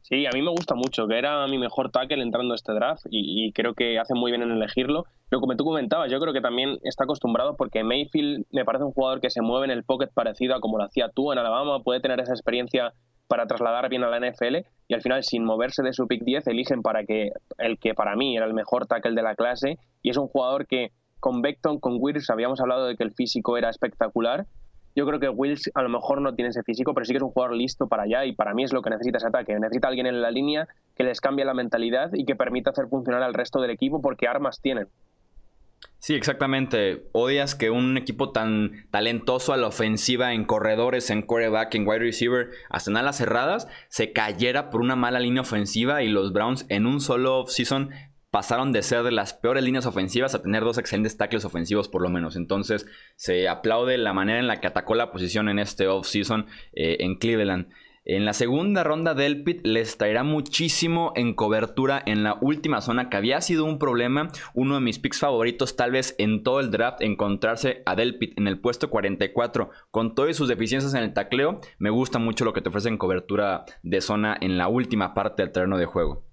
Sí, 0.00 0.26
a 0.26 0.30
mí 0.32 0.42
me 0.42 0.50
gusta 0.50 0.74
mucho, 0.74 1.06
que 1.06 1.16
era 1.16 1.46
mi 1.46 1.58
mejor 1.58 1.90
tackle 1.90 2.22
entrando 2.22 2.54
a 2.54 2.56
este 2.56 2.72
draft 2.72 3.06
y, 3.08 3.52
creo 3.52 3.74
que 3.74 3.98
hace 3.98 4.14
muy 4.14 4.32
bien 4.32 4.42
en 4.42 4.50
elegirlo. 4.50 5.04
Pero 5.28 5.40
como 5.40 5.56
tú 5.56 5.64
comentabas, 5.64 6.10
yo 6.10 6.18
creo 6.18 6.32
que 6.32 6.40
también 6.40 6.78
está 6.82 7.04
acostumbrado 7.04 7.56
porque 7.56 7.84
Mayfield 7.84 8.44
me 8.50 8.64
parece 8.64 8.84
un 8.84 8.92
jugador 8.92 9.20
que 9.20 9.30
se 9.30 9.42
mueve 9.42 9.66
en 9.66 9.70
el 9.70 9.84
pocket 9.84 10.08
parecido 10.12 10.56
a 10.56 10.60
como 10.60 10.76
lo 10.76 10.84
hacía 10.84 11.08
tú 11.08 11.32
en 11.32 11.38
Alabama, 11.38 11.82
puede 11.82 12.00
tener 12.00 12.20
esa 12.20 12.32
experiencia 12.32 12.92
para 13.28 13.46
trasladar 13.46 13.88
bien 13.88 14.02
a 14.04 14.10
la 14.10 14.18
NFL 14.18 14.56
y 14.88 14.94
al 14.94 15.00
final 15.00 15.22
sin 15.22 15.44
moverse 15.44 15.82
de 15.82 15.94
su 15.94 16.06
pick 16.06 16.22
10 16.22 16.48
eligen 16.48 16.82
para 16.82 17.04
que 17.04 17.30
el 17.56 17.78
que 17.78 17.94
para 17.94 18.14
mí 18.14 18.36
era 18.36 18.44
el 18.44 18.52
mejor 18.52 18.86
tackle 18.86 19.14
de 19.14 19.22
la 19.22 19.36
clase 19.36 19.78
y 20.02 20.10
es 20.10 20.18
un 20.18 20.28
jugador 20.28 20.66
que 20.66 20.90
con 21.22 21.40
Beckton, 21.40 21.78
con 21.78 21.98
Wills, 22.00 22.30
habíamos 22.30 22.60
hablado 22.60 22.84
de 22.84 22.96
que 22.96 23.04
el 23.04 23.12
físico 23.12 23.56
era 23.56 23.70
espectacular. 23.70 24.44
Yo 24.96 25.06
creo 25.06 25.20
que 25.20 25.28
Wills 25.28 25.70
a 25.72 25.82
lo 25.82 25.88
mejor 25.88 26.20
no 26.20 26.34
tiene 26.34 26.48
ese 26.48 26.64
físico, 26.64 26.94
pero 26.94 27.04
sí 27.04 27.12
que 27.12 27.18
es 27.18 27.22
un 27.22 27.30
jugador 27.30 27.56
listo 27.56 27.86
para 27.86 28.02
allá 28.02 28.24
y 28.24 28.32
para 28.32 28.54
mí 28.54 28.64
es 28.64 28.72
lo 28.72 28.82
que 28.82 28.90
necesita 28.90 29.18
ese 29.18 29.28
ataque. 29.28 29.54
Necesita 29.54 29.86
alguien 29.86 30.06
en 30.06 30.20
la 30.20 30.32
línea 30.32 30.66
que 30.96 31.04
les 31.04 31.20
cambie 31.20 31.44
la 31.44 31.54
mentalidad 31.54 32.10
y 32.12 32.24
que 32.24 32.34
permita 32.34 32.70
hacer 32.70 32.88
funcionar 32.88 33.22
al 33.22 33.34
resto 33.34 33.60
del 33.60 33.70
equipo 33.70 34.02
porque 34.02 34.26
armas 34.26 34.60
tienen. 34.60 34.88
Sí, 36.00 36.14
exactamente. 36.14 37.04
Odias 37.12 37.54
que 37.54 37.70
un 37.70 37.96
equipo 37.96 38.32
tan 38.32 38.88
talentoso 38.90 39.52
a 39.52 39.56
la 39.56 39.68
ofensiva 39.68 40.32
en 40.32 40.44
corredores, 40.44 41.08
en 41.10 41.22
quarterback, 41.22 41.72
en 41.76 41.86
wide 41.86 42.00
receiver, 42.00 42.50
hasta 42.68 42.90
en 42.90 42.96
alas 42.96 43.18
cerradas, 43.18 43.68
se 43.88 44.12
cayera 44.12 44.70
por 44.70 44.80
una 44.80 44.96
mala 44.96 45.20
línea 45.20 45.42
ofensiva 45.42 46.02
y 46.02 46.08
los 46.08 46.32
Browns 46.32 46.66
en 46.68 46.86
un 46.86 47.00
solo 47.00 47.38
off-season 47.38 47.90
pasaron 48.32 48.72
de 48.72 48.82
ser 48.82 49.02
de 49.02 49.12
las 49.12 49.34
peores 49.34 49.62
líneas 49.62 49.84
ofensivas 49.84 50.34
a 50.34 50.42
tener 50.42 50.64
dos 50.64 50.78
excelentes 50.78 51.18
tackles 51.18 51.44
ofensivos 51.44 51.88
por 51.88 52.00
lo 52.00 52.08
menos. 52.08 52.34
Entonces 52.34 52.86
se 53.14 53.46
aplaude 53.46 53.98
la 53.98 54.14
manera 54.14 54.40
en 54.40 54.46
la 54.46 54.58
que 54.58 54.66
atacó 54.66 54.94
la 54.94 55.12
posición 55.12 55.50
en 55.50 55.58
este 55.58 55.86
offseason 55.86 56.46
eh, 56.72 56.96
en 57.00 57.16
Cleveland. 57.16 57.68
En 58.06 58.24
la 58.24 58.32
segunda 58.32 58.84
ronda 58.84 59.12
Delpit 59.14 59.64
les 59.66 59.98
traerá 59.98 60.24
muchísimo 60.24 61.12
en 61.14 61.34
cobertura 61.34 62.02
en 62.04 62.24
la 62.24 62.38
última 62.40 62.80
zona 62.80 63.10
que 63.10 63.18
había 63.18 63.40
sido 63.42 63.66
un 63.66 63.78
problema. 63.78 64.30
Uno 64.54 64.76
de 64.76 64.80
mis 64.80 64.98
picks 64.98 65.20
favoritos 65.20 65.76
tal 65.76 65.90
vez 65.90 66.14
en 66.16 66.42
todo 66.42 66.60
el 66.60 66.70
draft 66.70 67.02
encontrarse 67.02 67.82
a 67.84 67.94
Delpit 67.94 68.36
en 68.38 68.48
el 68.48 68.58
puesto 68.58 68.88
44 68.88 69.70
con 69.90 70.14
todas 70.14 70.34
sus 70.34 70.48
deficiencias 70.48 70.94
en 70.94 71.02
el 71.02 71.12
tacleo. 71.12 71.60
Me 71.78 71.90
gusta 71.90 72.18
mucho 72.18 72.46
lo 72.46 72.54
que 72.54 72.62
te 72.62 72.70
ofrece 72.70 72.88
en 72.88 72.96
cobertura 72.96 73.66
de 73.82 74.00
zona 74.00 74.38
en 74.40 74.56
la 74.56 74.68
última 74.68 75.12
parte 75.12 75.42
del 75.42 75.52
terreno 75.52 75.76
de 75.76 75.84
juego. 75.84 76.31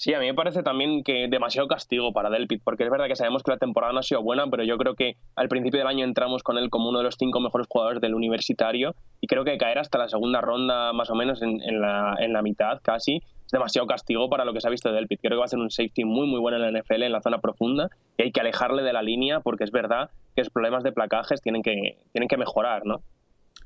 Sí, 0.00 0.14
a 0.14 0.18
mí 0.18 0.24
me 0.24 0.32
parece 0.32 0.62
también 0.62 1.04
que 1.04 1.28
demasiado 1.28 1.68
castigo 1.68 2.14
para 2.14 2.30
Delpit, 2.30 2.62
porque 2.64 2.84
es 2.84 2.90
verdad 2.90 3.06
que 3.06 3.16
sabemos 3.16 3.42
que 3.42 3.50
la 3.50 3.58
temporada 3.58 3.92
no 3.92 3.98
ha 3.98 4.02
sido 4.02 4.22
buena, 4.22 4.46
pero 4.46 4.64
yo 4.64 4.78
creo 4.78 4.94
que 4.94 5.16
al 5.36 5.50
principio 5.50 5.78
del 5.78 5.88
año 5.88 6.06
entramos 6.06 6.42
con 6.42 6.56
él 6.56 6.70
como 6.70 6.88
uno 6.88 7.00
de 7.00 7.04
los 7.04 7.16
cinco 7.18 7.38
mejores 7.38 7.66
jugadores 7.68 8.00
del 8.00 8.14
universitario 8.14 8.94
y 9.20 9.26
creo 9.26 9.44
que 9.44 9.58
caer 9.58 9.78
hasta 9.78 9.98
la 9.98 10.08
segunda 10.08 10.40
ronda 10.40 10.94
más 10.94 11.10
o 11.10 11.14
menos 11.14 11.42
en, 11.42 11.58
la, 11.82 12.14
en 12.18 12.32
la, 12.32 12.40
mitad 12.40 12.80
casi 12.80 13.16
es 13.16 13.52
demasiado 13.52 13.86
castigo 13.86 14.30
para 14.30 14.46
lo 14.46 14.54
que 14.54 14.62
se 14.62 14.68
ha 14.68 14.70
visto 14.70 14.88
de 14.88 14.94
Delpit. 14.94 15.20
Creo 15.20 15.32
que 15.32 15.40
va 15.40 15.44
a 15.44 15.48
ser 15.48 15.58
un 15.58 15.70
safety 15.70 16.06
muy 16.06 16.26
muy 16.26 16.40
bueno 16.40 16.56
en 16.56 16.72
la 16.72 16.80
NFL 16.80 17.02
en 17.02 17.12
la 17.12 17.20
zona 17.20 17.36
profunda 17.42 17.90
y 18.16 18.22
hay 18.22 18.32
que 18.32 18.40
alejarle 18.40 18.82
de 18.82 18.94
la 18.94 19.02
línea 19.02 19.40
porque 19.40 19.64
es 19.64 19.70
verdad 19.70 20.08
que 20.34 20.40
los 20.40 20.48
problemas 20.48 20.82
de 20.82 20.92
placajes 20.92 21.42
tienen 21.42 21.62
que, 21.62 21.98
tienen 22.12 22.28
que 22.28 22.38
mejorar, 22.38 22.86
¿no? 22.86 23.02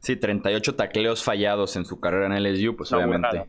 Sí, 0.00 0.16
38 0.16 0.74
tacleos 0.74 1.22
fallados 1.22 1.76
en 1.76 1.84
su 1.84 2.00
carrera 2.00 2.26
en 2.26 2.42
LSU, 2.42 2.74
pues 2.74 2.92
obviamente. 2.92 3.46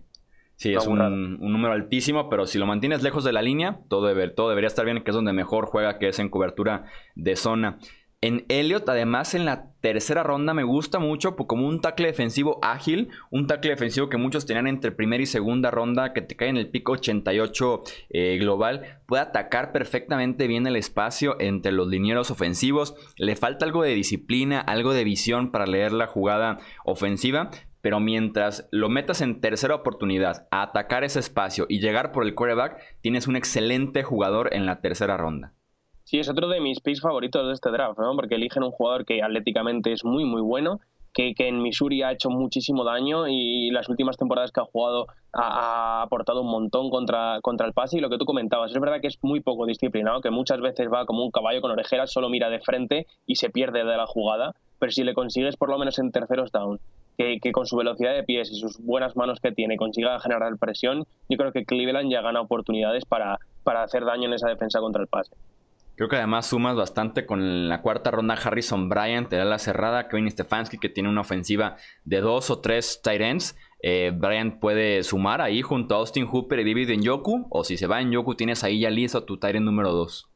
Sí, 0.57 0.73
es 0.73 0.87
un, 0.87 1.39
número 1.39 1.73
altísimo, 1.73 2.29
pero 2.29 2.45
si 2.45 2.57
lo 2.57 2.65
mantienes 2.65 3.03
lejos 3.03 3.23
de 3.23 3.33
la 3.33 3.41
línea, 3.41 3.79
todo, 3.89 4.13
todo 4.31 4.49
debería 4.49 4.67
estar 4.67 4.85
bien, 4.85 5.03
que 5.03 5.11
es 5.11 5.15
donde 5.15 5.33
mejor 5.33 5.65
juega, 5.65 5.99
que 5.99 6.07
es 6.07 6.19
en 6.19 6.29
cobertura 6.29 6.85
de 7.15 7.35
zona. 7.35 7.77
En 8.21 8.43
Elliot, 8.47 8.89
además, 8.89 9.35
en 9.35 9.45
la 9.45 9.67
tercera 9.81 10.23
ronda 10.23 10.55
me 10.55 10.63
gusta 10.63 10.97
mucho 10.97 11.35
como 11.35 11.67
un 11.67 11.79
tackle 11.79 12.07
defensivo 12.07 12.57
ágil, 12.63 13.09
un 13.29 13.45
tackle 13.45 13.69
defensivo 13.69 14.09
que 14.09 14.17
muchos 14.17 14.47
tenían 14.47 14.65
entre 14.65 14.91
primera 14.91 15.21
y 15.21 15.27
segunda 15.27 15.69
ronda, 15.69 16.11
que 16.11 16.23
te 16.23 16.35
cae 16.35 16.49
en 16.49 16.57
el 16.57 16.71
pico 16.71 16.93
88 16.93 17.83
eh, 18.09 18.37
global, 18.39 18.99
puede 19.05 19.21
atacar 19.21 19.71
perfectamente 19.71 20.47
bien 20.47 20.65
el 20.65 20.75
espacio 20.75 21.35
entre 21.39 21.71
los 21.71 21.87
linieros 21.87 22.31
ofensivos, 22.31 22.95
le 23.17 23.35
falta 23.35 23.63
algo 23.65 23.83
de 23.83 23.93
disciplina, 23.93 24.59
algo 24.59 24.93
de 24.93 25.03
visión 25.03 25.51
para 25.51 25.67
leer 25.67 25.91
la 25.91 26.07
jugada 26.07 26.57
ofensiva, 26.83 27.51
pero 27.85 27.99
mientras 27.99 28.67
lo 28.71 28.89
metas 28.89 29.21
en 29.21 29.41
tercera 29.41 29.75
oportunidad 29.75 30.47
a 30.49 30.63
atacar 30.63 31.03
ese 31.03 31.19
espacio 31.19 31.67
y 31.69 31.81
llegar 31.81 32.11
por 32.11 32.25
el 32.25 32.33
quarterback, 32.33 32.81
tienes 33.01 33.27
un 33.27 33.35
excelente 33.35 34.01
jugador 34.01 34.55
en 34.55 34.65
la 34.65 34.81
tercera 34.81 35.17
ronda. 35.17 35.53
Sí, 36.03 36.17
es 36.17 36.27
otro 36.27 36.47
de 36.47 36.61
mis 36.61 36.79
picks 36.79 37.01
favoritos 37.01 37.45
de 37.45 37.53
este 37.53 37.69
draft, 37.69 37.99
¿no? 37.99 38.15
Porque 38.15 38.33
eligen 38.33 38.63
un 38.63 38.71
jugador 38.71 39.05
que 39.05 39.21
atléticamente 39.21 39.93
es 39.93 40.03
muy, 40.03 40.25
muy 40.25 40.41
bueno 40.41 40.79
que, 41.13 41.35
en 41.37 41.61
Missouri 41.61 42.01
ha 42.01 42.11
hecho 42.11 42.31
muchísimo 42.31 42.83
daño 42.83 43.27
y 43.27 43.69
las 43.69 43.87
últimas 43.87 44.17
temporadas 44.17 44.51
que 44.51 44.61
ha 44.61 44.65
jugado 44.65 45.05
ha, 45.31 46.01
aportado 46.01 46.41
un 46.41 46.49
montón 46.49 46.89
contra, 46.89 47.37
contra 47.43 47.67
el 47.67 47.73
pase 47.73 47.99
y 47.99 48.01
lo 48.01 48.09
que 48.09 48.17
tú 48.17 48.25
comentabas, 48.25 48.71
es 48.71 48.79
verdad 48.79 48.99
que 48.99 49.09
es 49.09 49.19
muy 49.21 49.41
poco 49.41 49.67
disciplinado, 49.67 50.21
que 50.21 50.31
muchas 50.31 50.59
veces 50.59 50.87
va 50.91 51.05
como 51.05 51.23
un 51.23 51.29
caballo 51.29 51.61
con 51.61 51.69
orejeras, 51.69 52.11
solo 52.11 52.29
mira 52.29 52.49
de 52.49 52.61
frente 52.61 53.05
y 53.27 53.35
se 53.35 53.51
pierde 53.51 53.85
de 53.85 53.95
la 53.95 54.07
jugada, 54.07 54.55
pero 54.79 54.91
si 54.91 55.03
le 55.03 55.13
consigues 55.13 55.55
por 55.55 55.69
lo 55.69 55.77
menos 55.77 55.99
en 55.99 56.11
terceros 56.11 56.51
down, 56.51 56.79
que, 57.17 57.51
con 57.51 57.65
su 57.65 57.75
velocidad 57.77 58.13
de 58.13 58.23
pies 58.23 58.51
y 58.51 58.59
sus 58.59 58.79
buenas 58.79 59.15
manos 59.15 59.39
que 59.39 59.51
tiene 59.51 59.77
consiga 59.77 60.19
generar 60.19 60.57
presión, 60.57 61.05
yo 61.29 61.37
creo 61.37 61.51
que 61.51 61.65
Cleveland 61.65 62.11
ya 62.11 62.21
gana 62.21 62.41
oportunidades 62.41 63.05
para, 63.05 63.39
para 63.63 63.83
hacer 63.83 64.05
daño 64.05 64.27
en 64.27 64.33
esa 64.33 64.49
defensa 64.49 64.79
contra 64.79 65.01
el 65.01 65.07
pase. 65.07 65.35
Creo 65.95 66.09
que 66.09 66.17
además 66.17 66.47
sumas 66.47 66.75
bastante 66.75 67.25
con 67.25 67.69
la 67.69 67.81
cuarta 67.81 68.11
ronda 68.11 68.33
Harrison 68.33 68.89
Bryant, 68.89 69.29
te 69.29 69.37
da 69.37 69.45
la 69.45 69.59
cerrada, 69.59 70.09
Kevin 70.09 70.29
Stefanski 70.29 70.77
que 70.77 70.89
tiene 70.89 71.07
una 71.07 71.21
ofensiva 71.21 71.77
de 72.03 72.19
dos 72.19 72.49
o 72.49 72.59
tres 72.59 72.99
tight 73.01 73.21
ends. 73.21 73.57
Eh, 73.81 74.11
Bryant 74.13 74.59
puede 74.59 75.03
sumar 75.03 75.39
ahí 75.39 75.61
junto 75.61 75.95
a 75.95 75.99
Austin 75.99 76.25
Hooper 76.25 76.59
y 76.59 76.65
David 76.65 77.01
Yoku. 77.01 77.47
o 77.49 77.63
si 77.63 77.77
se 77.77 77.87
va 77.87 78.01
en 78.01 78.11
Yoku 78.11 78.35
tienes 78.35 78.63
ahí 78.65 78.81
ya 78.81 78.89
listo 78.89 79.23
tu 79.23 79.37
tight 79.37 79.55
end 79.55 79.65
número 79.65 79.93
dos. 79.93 80.27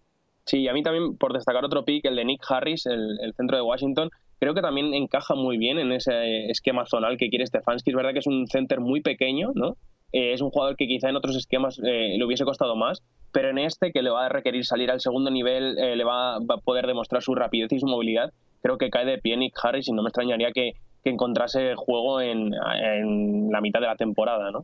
Sí, 0.45 0.67
a 0.69 0.73
mí 0.73 0.81
también 0.81 1.17
por 1.17 1.33
destacar 1.33 1.65
otro 1.65 1.83
pick, 1.83 2.05
el 2.05 2.15
de 2.15 2.25
Nick 2.25 2.41
Harris, 2.49 2.85
el, 2.85 3.19
el 3.21 3.33
centro 3.33 3.57
de 3.57 3.61
Washington, 3.61 4.09
creo 4.39 4.53
que 4.53 4.61
también 4.61 4.93
encaja 4.93 5.35
muy 5.35 5.57
bien 5.57 5.79
en 5.79 5.91
ese 5.91 6.49
esquema 6.49 6.85
zonal 6.85 7.17
que 7.17 7.29
quiere 7.29 7.45
Stefanski. 7.45 7.91
Es 7.91 7.95
verdad 7.95 8.13
que 8.13 8.19
es 8.19 8.27
un 8.27 8.47
center 8.47 8.79
muy 8.79 9.01
pequeño, 9.01 9.51
¿no? 9.53 9.75
Eh, 10.11 10.33
es 10.33 10.41
un 10.41 10.49
jugador 10.49 10.75
que 10.75 10.87
quizá 10.87 11.09
en 11.09 11.15
otros 11.15 11.35
esquemas 11.35 11.79
eh, 11.83 12.15
le 12.17 12.25
hubiese 12.25 12.45
costado 12.45 12.75
más, 12.75 13.03
pero 13.31 13.49
en 13.49 13.59
este 13.59 13.91
que 13.91 14.01
le 14.01 14.09
va 14.09 14.25
a 14.25 14.29
requerir 14.29 14.65
salir 14.65 14.89
al 14.89 15.01
segundo 15.01 15.29
nivel, 15.29 15.77
eh, 15.77 15.95
le 15.95 16.03
va, 16.03 16.37
a 16.37 16.57
poder 16.63 16.87
demostrar 16.87 17.21
su 17.21 17.35
rapidez 17.35 17.71
y 17.73 17.79
su 17.79 17.85
movilidad, 17.85 18.33
creo 18.63 18.77
que 18.77 18.89
cae 18.89 19.05
de 19.05 19.19
pie 19.19 19.37
Nick 19.37 19.53
Harris 19.61 19.87
y 19.87 19.91
no 19.91 20.01
me 20.01 20.09
extrañaría 20.09 20.51
que, 20.51 20.73
encontrase 21.05 21.73
juego 21.73 22.21
en, 22.21 22.51
la 22.51 23.61
mitad 23.61 23.79
de 23.79 23.87
la 23.87 23.95
temporada, 23.95 24.51
¿no? 24.51 24.63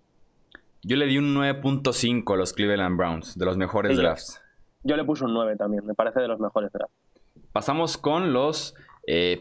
Yo 0.84 0.96
le 0.96 1.08
di 1.08 1.17
un 1.17 1.34
9.5 1.34 2.32
a 2.32 2.38
los 2.38 2.53
Cleveland 2.53 2.98
Browns, 2.98 3.36
de 3.36 3.46
los 3.46 3.58
mejores 3.58 3.98
drafts. 3.98 4.44
Yo, 4.84 4.96
le 4.96 5.03
puse 5.03 5.25
un 5.25 5.34
9 5.34 5.55
también, 5.55 5.84
me 5.88 5.96
parece 5.96 6.20
de 6.20 6.27
los 6.27 6.39
mejores 6.39 6.72
drafts. 6.72 6.94
Pasamos 7.51 7.98
con 7.98 8.32
los 8.32 8.75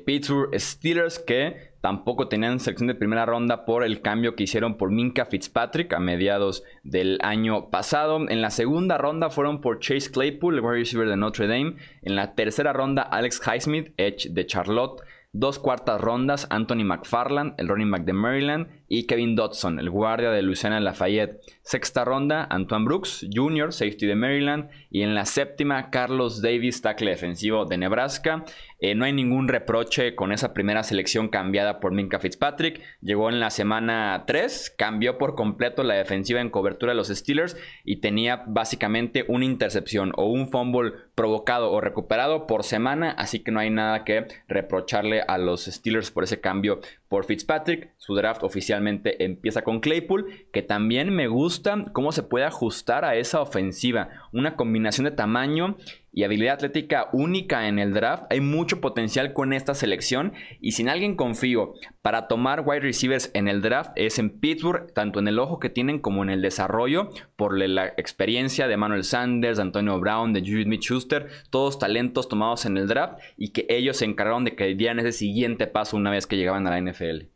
Pittsburgh 0.04 0.50
Steelers 0.58 1.18
que 1.18 1.74
Tampoco 1.84 2.28
tenían 2.28 2.60
selección 2.60 2.86
de 2.86 2.94
primera 2.94 3.26
ronda 3.26 3.66
por 3.66 3.84
el 3.84 4.00
cambio 4.00 4.36
que 4.36 4.44
hicieron 4.44 4.78
por 4.78 4.90
Minka 4.90 5.26
Fitzpatrick 5.26 5.92
a 5.92 6.00
mediados 6.00 6.64
del 6.82 7.18
año 7.20 7.68
pasado. 7.68 8.26
En 8.26 8.40
la 8.40 8.48
segunda 8.48 8.96
ronda 8.96 9.28
fueron 9.28 9.60
por 9.60 9.80
Chase 9.80 10.10
Claypool, 10.10 10.54
el 10.54 10.60
wide 10.62 10.78
receiver 10.78 11.06
de 11.06 11.18
Notre 11.18 11.46
Dame. 11.46 11.76
En 12.00 12.16
la 12.16 12.34
tercera 12.34 12.72
ronda, 12.72 13.02
Alex 13.02 13.38
Highsmith, 13.46 13.92
Edge 13.98 14.30
de 14.30 14.46
Charlotte. 14.46 15.02
Dos 15.34 15.58
cuartas 15.58 16.00
rondas, 16.00 16.46
Anthony 16.48 16.84
McFarland, 16.84 17.52
el 17.58 17.68
running 17.68 17.90
back 17.90 18.04
de 18.04 18.14
Maryland, 18.14 18.68
y 18.88 19.06
Kevin 19.06 19.34
Dodson, 19.34 19.78
el 19.78 19.90
guardia 19.90 20.30
de 20.30 20.42
Louisiana 20.42 20.80
Lafayette. 20.80 21.40
Sexta 21.62 22.04
ronda, 22.04 22.46
Antoine 22.50 22.84
Brooks, 22.84 23.26
Jr., 23.32 23.72
safety 23.72 24.06
de 24.06 24.14
Maryland. 24.14 24.68
Y 24.90 25.02
en 25.02 25.14
la 25.14 25.24
séptima, 25.24 25.90
Carlos 25.90 26.42
Davis, 26.42 26.82
tackle 26.82 27.10
defensivo 27.10 27.64
de 27.64 27.78
Nebraska. 27.78 28.44
Eh, 28.78 28.94
no 28.94 29.06
hay 29.06 29.14
ningún 29.14 29.48
reproche 29.48 30.14
con 30.14 30.30
esa 30.30 30.52
primera 30.52 30.82
selección 30.82 31.28
cambiada 31.28 31.80
por 31.80 31.92
Minka 31.92 32.18
Fitzpatrick. 32.18 32.82
Llegó 33.00 33.30
en 33.30 33.40
la 33.40 33.48
semana 33.48 34.24
3, 34.26 34.74
cambió 34.76 35.16
por 35.16 35.34
completo 35.34 35.82
la 35.82 35.94
defensiva 35.94 36.42
en 36.42 36.50
cobertura 36.50 36.92
de 36.92 36.96
los 36.96 37.08
Steelers 37.08 37.56
y 37.84 37.96
tenía 37.96 38.44
básicamente 38.46 39.24
una 39.26 39.46
intercepción 39.46 40.12
o 40.16 40.26
un 40.26 40.50
fumble 40.50 40.92
provocado 41.14 41.72
o 41.72 41.80
recuperado 41.80 42.46
por 42.46 42.62
semana. 42.62 43.12
Así 43.12 43.40
que 43.40 43.52
no 43.52 43.60
hay 43.60 43.70
nada 43.70 44.04
que 44.04 44.26
reprocharle 44.48 45.22
a 45.22 45.38
los 45.38 45.64
Steelers 45.64 46.10
por 46.10 46.24
ese 46.24 46.42
cambio 46.42 46.80
por 47.14 47.26
Fitzpatrick. 47.26 47.92
Su 47.96 48.16
draft 48.16 48.42
oficialmente 48.42 49.22
empieza 49.24 49.62
con 49.62 49.78
Claypool, 49.78 50.48
que 50.52 50.62
también 50.62 51.14
me 51.14 51.28
gusta 51.28 51.84
cómo 51.92 52.10
se 52.10 52.24
puede 52.24 52.44
ajustar 52.44 53.04
a 53.04 53.14
esa 53.14 53.40
ofensiva. 53.40 54.08
Una 54.32 54.56
combinación 54.56 55.04
de 55.04 55.12
tamaño 55.12 55.76
y 56.14 56.22
habilidad 56.22 56.54
atlética 56.54 57.08
única 57.12 57.68
en 57.68 57.78
el 57.78 57.92
draft. 57.92 58.24
Hay 58.30 58.40
mucho 58.40 58.80
potencial 58.80 59.32
con 59.32 59.52
esta 59.52 59.74
selección 59.74 60.32
y 60.60 60.72
sin 60.72 60.88
alguien 60.88 61.16
confío 61.16 61.74
para 62.02 62.28
tomar 62.28 62.62
wide 62.64 62.80
receivers 62.80 63.30
en 63.34 63.48
el 63.48 63.62
draft 63.62 63.90
es 63.96 64.18
en 64.18 64.38
Pittsburgh, 64.38 64.92
tanto 64.94 65.18
en 65.18 65.28
el 65.28 65.38
ojo 65.38 65.58
que 65.58 65.70
tienen 65.70 65.98
como 65.98 66.22
en 66.22 66.30
el 66.30 66.40
desarrollo, 66.40 67.10
por 67.36 67.58
la 67.58 67.86
experiencia 67.96 68.68
de 68.68 68.76
Manuel 68.76 69.04
Sanders, 69.04 69.56
de 69.56 69.62
Antonio 69.62 69.98
Brown, 69.98 70.32
de 70.32 70.40
Jude 70.40 70.64
Smith-Schuster, 70.64 71.28
todos 71.50 71.78
talentos 71.78 72.28
tomados 72.28 72.64
en 72.66 72.76
el 72.76 72.86
draft 72.86 73.18
y 73.36 73.52
que 73.52 73.66
ellos 73.68 73.96
se 73.96 74.04
encargaron 74.04 74.44
de 74.44 74.54
que 74.54 74.74
dieran 74.74 75.00
ese 75.00 75.12
siguiente 75.12 75.66
paso 75.66 75.96
una 75.96 76.10
vez 76.10 76.26
que 76.26 76.36
llegaban 76.36 76.66
a 76.66 76.70
la 76.70 76.80
NFL. 76.80 77.26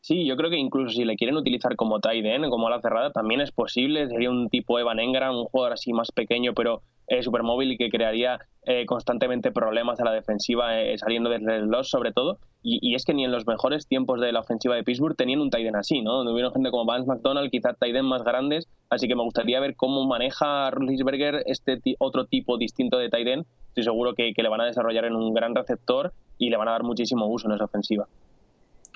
Sí, 0.00 0.24
yo 0.24 0.36
creo 0.36 0.50
que 0.50 0.56
incluso 0.56 0.94
si 0.94 1.04
le 1.04 1.16
quieren 1.16 1.36
utilizar 1.36 1.74
como 1.74 1.98
tight 1.98 2.24
end, 2.24 2.48
como 2.48 2.70
la 2.70 2.80
cerrada, 2.80 3.10
también 3.10 3.40
es 3.40 3.50
posible. 3.50 4.08
Sería 4.08 4.30
un 4.30 4.48
tipo 4.48 4.78
Evan 4.78 5.00
Engram, 5.00 5.36
un 5.36 5.46
jugador 5.46 5.72
así 5.72 5.92
más 5.92 6.12
pequeño, 6.12 6.54
pero 6.54 6.82
eh, 7.08 7.22
super 7.22 7.42
móvil 7.42 7.72
y 7.72 7.76
que 7.76 7.88
crearía 7.88 8.38
eh, 8.64 8.84
constantemente 8.86 9.52
problemas 9.52 10.00
a 10.00 10.04
la 10.04 10.12
defensiva 10.12 10.80
eh, 10.80 10.98
saliendo 10.98 11.30
desde 11.30 11.56
el 11.56 11.66
los 11.66 11.88
sobre 11.88 12.12
todo. 12.12 12.38
Y, 12.68 12.96
es 12.96 13.04
que 13.04 13.14
ni 13.14 13.24
en 13.24 13.30
los 13.30 13.46
mejores 13.46 13.86
tiempos 13.86 14.20
de 14.20 14.32
la 14.32 14.40
ofensiva 14.40 14.74
de 14.74 14.82
Pittsburgh 14.82 15.14
tenían 15.14 15.40
un 15.40 15.50
end 15.52 15.76
así, 15.76 16.02
¿no? 16.02 16.14
Donde 16.14 16.32
hubieron 16.32 16.52
gente 16.52 16.72
como 16.72 16.84
Vance 16.84 17.06
McDonald, 17.06 17.48
quizás 17.48 17.76
end 17.80 18.02
más 18.02 18.24
grandes. 18.24 18.66
Así 18.90 19.06
que 19.06 19.14
me 19.14 19.22
gustaría 19.22 19.60
ver 19.60 19.76
cómo 19.76 20.04
maneja 20.04 20.68
Rulisberger 20.72 21.44
este 21.46 21.80
otro 22.00 22.26
tipo 22.26 22.58
distinto 22.58 22.98
de 22.98 23.08
end. 23.12 23.46
Estoy 23.68 23.84
seguro 23.84 24.14
que, 24.14 24.32
que 24.34 24.42
le 24.42 24.48
van 24.48 24.62
a 24.62 24.64
desarrollar 24.64 25.04
en 25.04 25.14
un 25.14 25.32
gran 25.32 25.54
receptor 25.54 26.12
y 26.38 26.50
le 26.50 26.56
van 26.56 26.66
a 26.66 26.72
dar 26.72 26.82
muchísimo 26.82 27.28
uso 27.28 27.46
en 27.46 27.54
esa 27.54 27.66
ofensiva. 27.66 28.08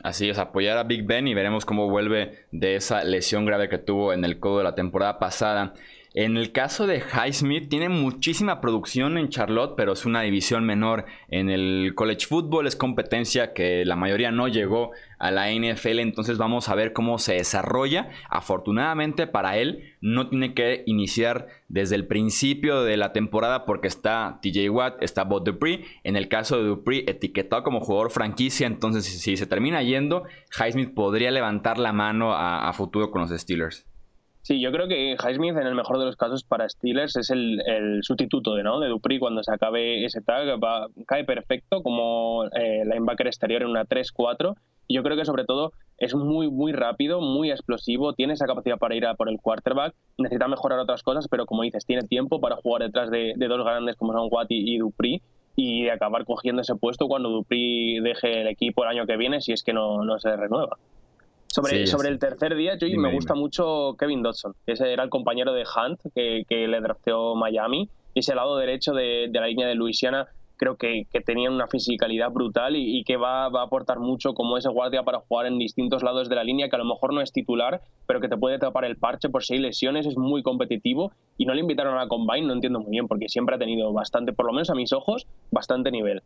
Así 0.02 0.31
es, 0.31 0.38
apoyar 0.38 0.79
a 0.79 0.85
Big 0.85 1.05
Ben 1.05 1.29
y 1.29 1.35
veremos 1.35 1.67
cómo 1.67 1.90
vuelve 1.90 2.47
de 2.52 2.75
esa 2.75 3.05
lesión 3.05 3.45
grave 3.45 3.69
que 3.69 3.79
tuvo 3.79 4.12
en 4.14 4.25
el 4.25 4.40
codo 4.40 4.59
de 4.59 4.64
la 4.64 4.75
temporada 4.75 5.19
pasada. 5.19 5.75
En 6.12 6.37
el 6.37 6.50
caso 6.50 6.88
de 6.88 6.99
Highsmith, 6.99 7.69
tiene 7.69 7.88
muchísima 7.88 8.61
producción 8.61 9.17
en 9.17 9.29
Charlotte, 9.29 9.75
pero 9.76 9.93
es 9.93 10.05
una 10.05 10.23
división 10.23 10.64
menor 10.64 11.05
en 11.29 11.50
el 11.50 11.93
college 11.95 12.26
football. 12.26 12.67
Es 12.67 12.75
competencia 12.75 13.52
que 13.52 13.85
la 13.85 13.95
mayoría 13.95 14.33
no 14.33 14.49
llegó 14.49 14.90
a 15.21 15.31
la 15.31 15.52
NFL, 15.52 16.00
entonces 16.00 16.37
vamos 16.37 16.69
a 16.69 16.75
ver 16.75 16.93
cómo 16.93 17.19
se 17.19 17.35
desarrolla. 17.35 18.11
Afortunadamente 18.29 19.29
para 19.29 19.57
él, 19.59 19.95
no 20.00 20.29
tiene 20.29 20.52
que 20.52 20.83
iniciar 20.85 21.47
desde 21.69 21.95
el 21.95 22.09
principio 22.09 22.83
de 22.83 22.97
la 22.97 23.12
temporada 23.12 23.64
porque 23.64 23.87
está 23.87 24.40
TJ 24.43 24.69
Watt, 24.69 25.00
está 25.05 25.23
Bob 25.23 25.45
Dupree. 25.45 25.85
En 26.02 26.17
el 26.17 26.26
caso 26.26 26.57
de 26.57 26.64
Dupree, 26.64 27.05
etiquetado 27.07 27.62
como 27.62 27.79
jugador 27.79 28.11
franquicia, 28.11 28.67
entonces 28.67 29.05
si 29.05 29.37
se 29.37 29.47
termina 29.47 29.81
yendo, 29.85 30.25
Highsmith 30.59 30.93
podría 30.93 31.31
levantar 31.31 31.79
la 31.79 31.93
mano 31.93 32.33
a, 32.33 32.69
a 32.69 32.73
futuro 32.73 33.12
con 33.12 33.21
los 33.23 33.31
Steelers. 33.31 33.87
Sí, 34.43 34.59
yo 34.59 34.73
creo 34.73 34.89
que 34.89 35.17
Highsmith 35.23 35.57
en 35.57 35.67
el 35.67 35.75
mejor 35.75 35.99
de 35.99 36.07
los 36.07 36.17
casos 36.17 36.45
para 36.45 36.69
Steelers 36.69 37.17
es 37.17 37.31
el, 37.31 38.01
sustituto 38.03 38.55
de, 38.55 38.63
¿no? 38.63 38.81
de 38.81 38.89
Dupri 38.89 39.19
cuando 39.19 39.43
se 39.43 39.53
acabe 39.53 40.05
ese 40.05 40.23
tag. 40.23 40.59
cae 41.07 41.25
perfecto 41.25 41.83
como 41.83 42.47
eh, 42.47 42.85
linebacker 42.85 43.27
exterior 43.27 43.63
en 43.63 43.69
una 43.69 43.85
3-4. 43.85 44.55
Y 44.89 44.95
yo 44.95 45.03
creo 45.03 45.17
que 45.17 45.25
sobre 45.25 45.45
todo 45.45 45.73
es 45.99 46.15
muy, 46.15 46.51
muy 46.51 46.73
rápido, 46.73 47.21
muy 47.21 47.51
explosivo, 47.51 48.15
tiene 48.15 48.33
esa 48.33 48.47
capacidad 48.47 48.79
para 48.79 48.97
ir 48.97 49.07
a 49.07 49.15
por 49.15 49.29
el 49.29 49.39
quarterback. 49.39 49.95
Necesita 50.19 50.49
mejorar 50.49 50.79
otras 50.79 51.03
cosas, 51.03 51.29
pero 51.29 51.45
como 51.45 51.63
dices, 51.63 51.85
tiene 51.85 52.03
tiempo 52.03 52.41
para 52.41 52.57
jugar 52.57 52.83
detrás 52.83 53.11
de, 53.11 53.35
dos 53.37 53.65
grandes 53.65 53.97
como 53.97 54.15
son 54.15 54.29
Watt 54.33 54.47
y, 54.51 54.79
Dupri 54.79 55.23
y 55.55 55.89
acabar 55.91 56.25
cogiendo 56.25 56.63
ese 56.63 56.75
puesto 56.75 57.07
cuando 57.07 57.29
Dupri 57.29 58.01
deje 58.01 58.41
el 58.41 58.49
equipo 58.49 58.83
el 58.83 58.91
año 58.91 59.07
que 59.07 59.19
viene 59.19 59.43
si 59.43 59.53
es 59.53 59.63
que 59.63 59.75
no, 59.75 60.03
no 60.03 60.19
se 60.19 60.35
renueva. 60.35 60.79
Sobre, 61.52 61.87
sobre 61.88 62.09
el 62.09 62.21
tercer 62.21 62.54
día, 62.54 62.76
yo 62.78 62.87
me 62.97 63.12
gusta 63.12 63.35
mucho 63.35 63.97
Kevin 63.99 64.23
Dodson, 64.23 64.54
que 64.64 64.73
ese 64.73 64.92
era 64.92 65.02
el 65.02 65.11
compañero 65.11 65.52
de 65.52 65.64
Hunt 65.64 66.00
que, 66.14 66.45
que 66.49 66.69
le 66.69 66.80
drafteó 66.80 67.35
Miami. 67.35 67.88
Y 68.14 68.21
ese 68.21 68.37
lado 68.37 68.57
derecho 68.57 68.92
de, 68.92 69.28
de 69.30 69.40
la 69.40 69.49
línea 69.49 69.66
de 69.66 69.75
Luisiana 69.75 70.28
creo 70.61 70.76
que, 70.76 71.07
que 71.11 71.23
tenía 71.23 71.50
una 71.50 71.69
fisicalidad 71.69 72.30
brutal 72.30 72.76
y, 72.76 73.02
que 73.04 73.16
va, 73.16 73.49
va, 73.49 73.62
a 73.62 73.64
aportar 73.64 73.99
mucho 73.99 74.35
como 74.35 74.59
ese 74.59 74.69
guardia 74.69 75.02
para 75.04 75.21
jugar 75.21 75.47
en 75.47 75.57
distintos 75.57 76.02
lados 76.02 76.28
de 76.28 76.35
la 76.35 76.45
línea, 76.45 76.69
que 76.69 76.76
a 76.76 76.78
lo 76.78 76.85
mejor 76.85 77.14
no 77.14 77.23
es 77.23 77.33
titular, 77.33 77.80
pero 78.07 78.21
que 78.21 78.28
te 78.28 78.37
puede 78.37 78.59
tapar 78.59 78.85
el 78.85 78.97
parche 78.97 79.30
por 79.30 79.42
si 79.42 79.54
hay 79.54 79.61
lesiones, 79.61 80.04
es 80.04 80.19
muy 80.19 80.42
competitivo 80.42 81.12
y 81.38 81.47
no 81.47 81.54
le 81.54 81.62
invitaron 81.62 81.95
a 81.95 82.02
la 82.02 82.09
Combine, 82.09 82.47
no 82.47 82.52
entiendo 82.52 82.78
muy 82.78 82.90
bien, 82.90 83.09
porque 83.09 83.30
siempre 83.30 83.57
ha 83.57 83.59
tenido 83.59 83.90
bastante, 83.95 84.35
por 84.35 84.45
lo 84.45 84.52
menos 84.52 84.69
a 84.69 84.75
mis 84.75 84.92
ojos, 84.92 85.26
bastante 85.50 85.90
nivel. 85.90 86.23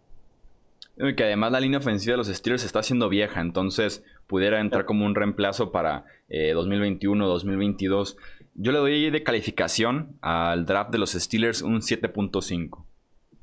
Que 0.97 1.25
además 1.25 1.51
la 1.51 1.61
línea 1.61 1.81
ofensiva 1.81 2.13
de 2.13 2.19
los 2.19 2.29
Steelers 2.29 2.65
está 2.65 2.83
siendo 2.83 3.09
vieja, 3.09 3.41
entonces 3.41 4.05
pudiera 4.29 4.61
entrar 4.61 4.85
como 4.85 5.05
un 5.05 5.15
reemplazo 5.15 5.73
para 5.73 6.05
2021, 6.29 7.25
eh, 7.25 7.29
2022. 7.29 8.17
Yo 8.55 8.71
le 8.71 8.79
doy 8.79 9.11
de 9.11 9.23
calificación 9.25 10.17
al 10.21 10.67
draft 10.67 10.91
de 10.91 10.99
los 10.99 11.11
Steelers 11.13 11.63
un 11.63 11.81
7.5. 11.81 12.85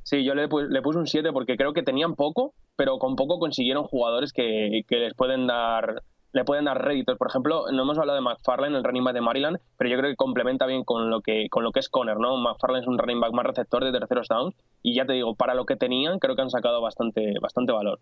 Sí, 0.04 0.24
yo 0.24 0.34
le, 0.34 0.48
le, 0.70 0.82
puse 0.82 1.00
un 1.00 1.08
7 1.08 1.32
porque 1.34 1.58
creo 1.58 1.74
que 1.74 1.84
tenían 1.84 2.16
poco, 2.16 2.54
pero 2.76 2.98
con 2.98 3.16
poco 3.16 3.38
consiguieron 3.38 3.84
jugadores 3.84 4.34
que, 4.34 4.84
que 4.88 4.98
les 4.98 5.14
pueden 5.14 5.48
dar 5.48 6.04
le 6.34 6.44
pueden 6.46 6.66
dar 6.66 6.84
réditos. 6.84 7.18
Por 7.18 7.28
ejemplo, 7.28 7.66
no 7.72 7.84
hemos 7.84 7.98
hablado 7.98 8.18
de 8.18 8.24
McFarlane, 8.24 8.78
el 8.78 8.84
running 8.84 9.04
back 9.04 9.14
de 9.14 9.22
Maryland, 9.22 9.58
pero 9.78 9.90
yo 9.90 9.98
creo 9.98 10.10
que 10.10 10.16
complementa 10.16 10.66
bien 10.66 10.84
con 10.84 11.10
lo 11.10 11.22
que, 11.22 11.48
con 11.50 11.64
lo 11.64 11.72
que 11.72 11.80
es 11.80 11.90
Conner, 11.90 12.18
¿no? 12.18 12.38
McFarlane 12.38 12.82
es 12.82 12.88
un 12.88 12.98
running 12.98 13.20
back 13.20 13.34
más 13.34 13.46
receptor 13.46 13.84
de 13.84 13.92
terceros 13.92 14.28
downs 14.28 14.56
y 14.82 14.96
ya 14.96 15.06
te 15.06 15.14
digo, 15.14 15.36
para 15.36 15.54
lo 15.54 15.66
que 15.66 15.76
tenían, 15.76 16.20
creo 16.20 16.36
que 16.36 16.42
han 16.42 16.50
sacado 16.50 16.82
bastante, 16.82 17.34
bastante 17.42 17.72
valor. 17.72 18.00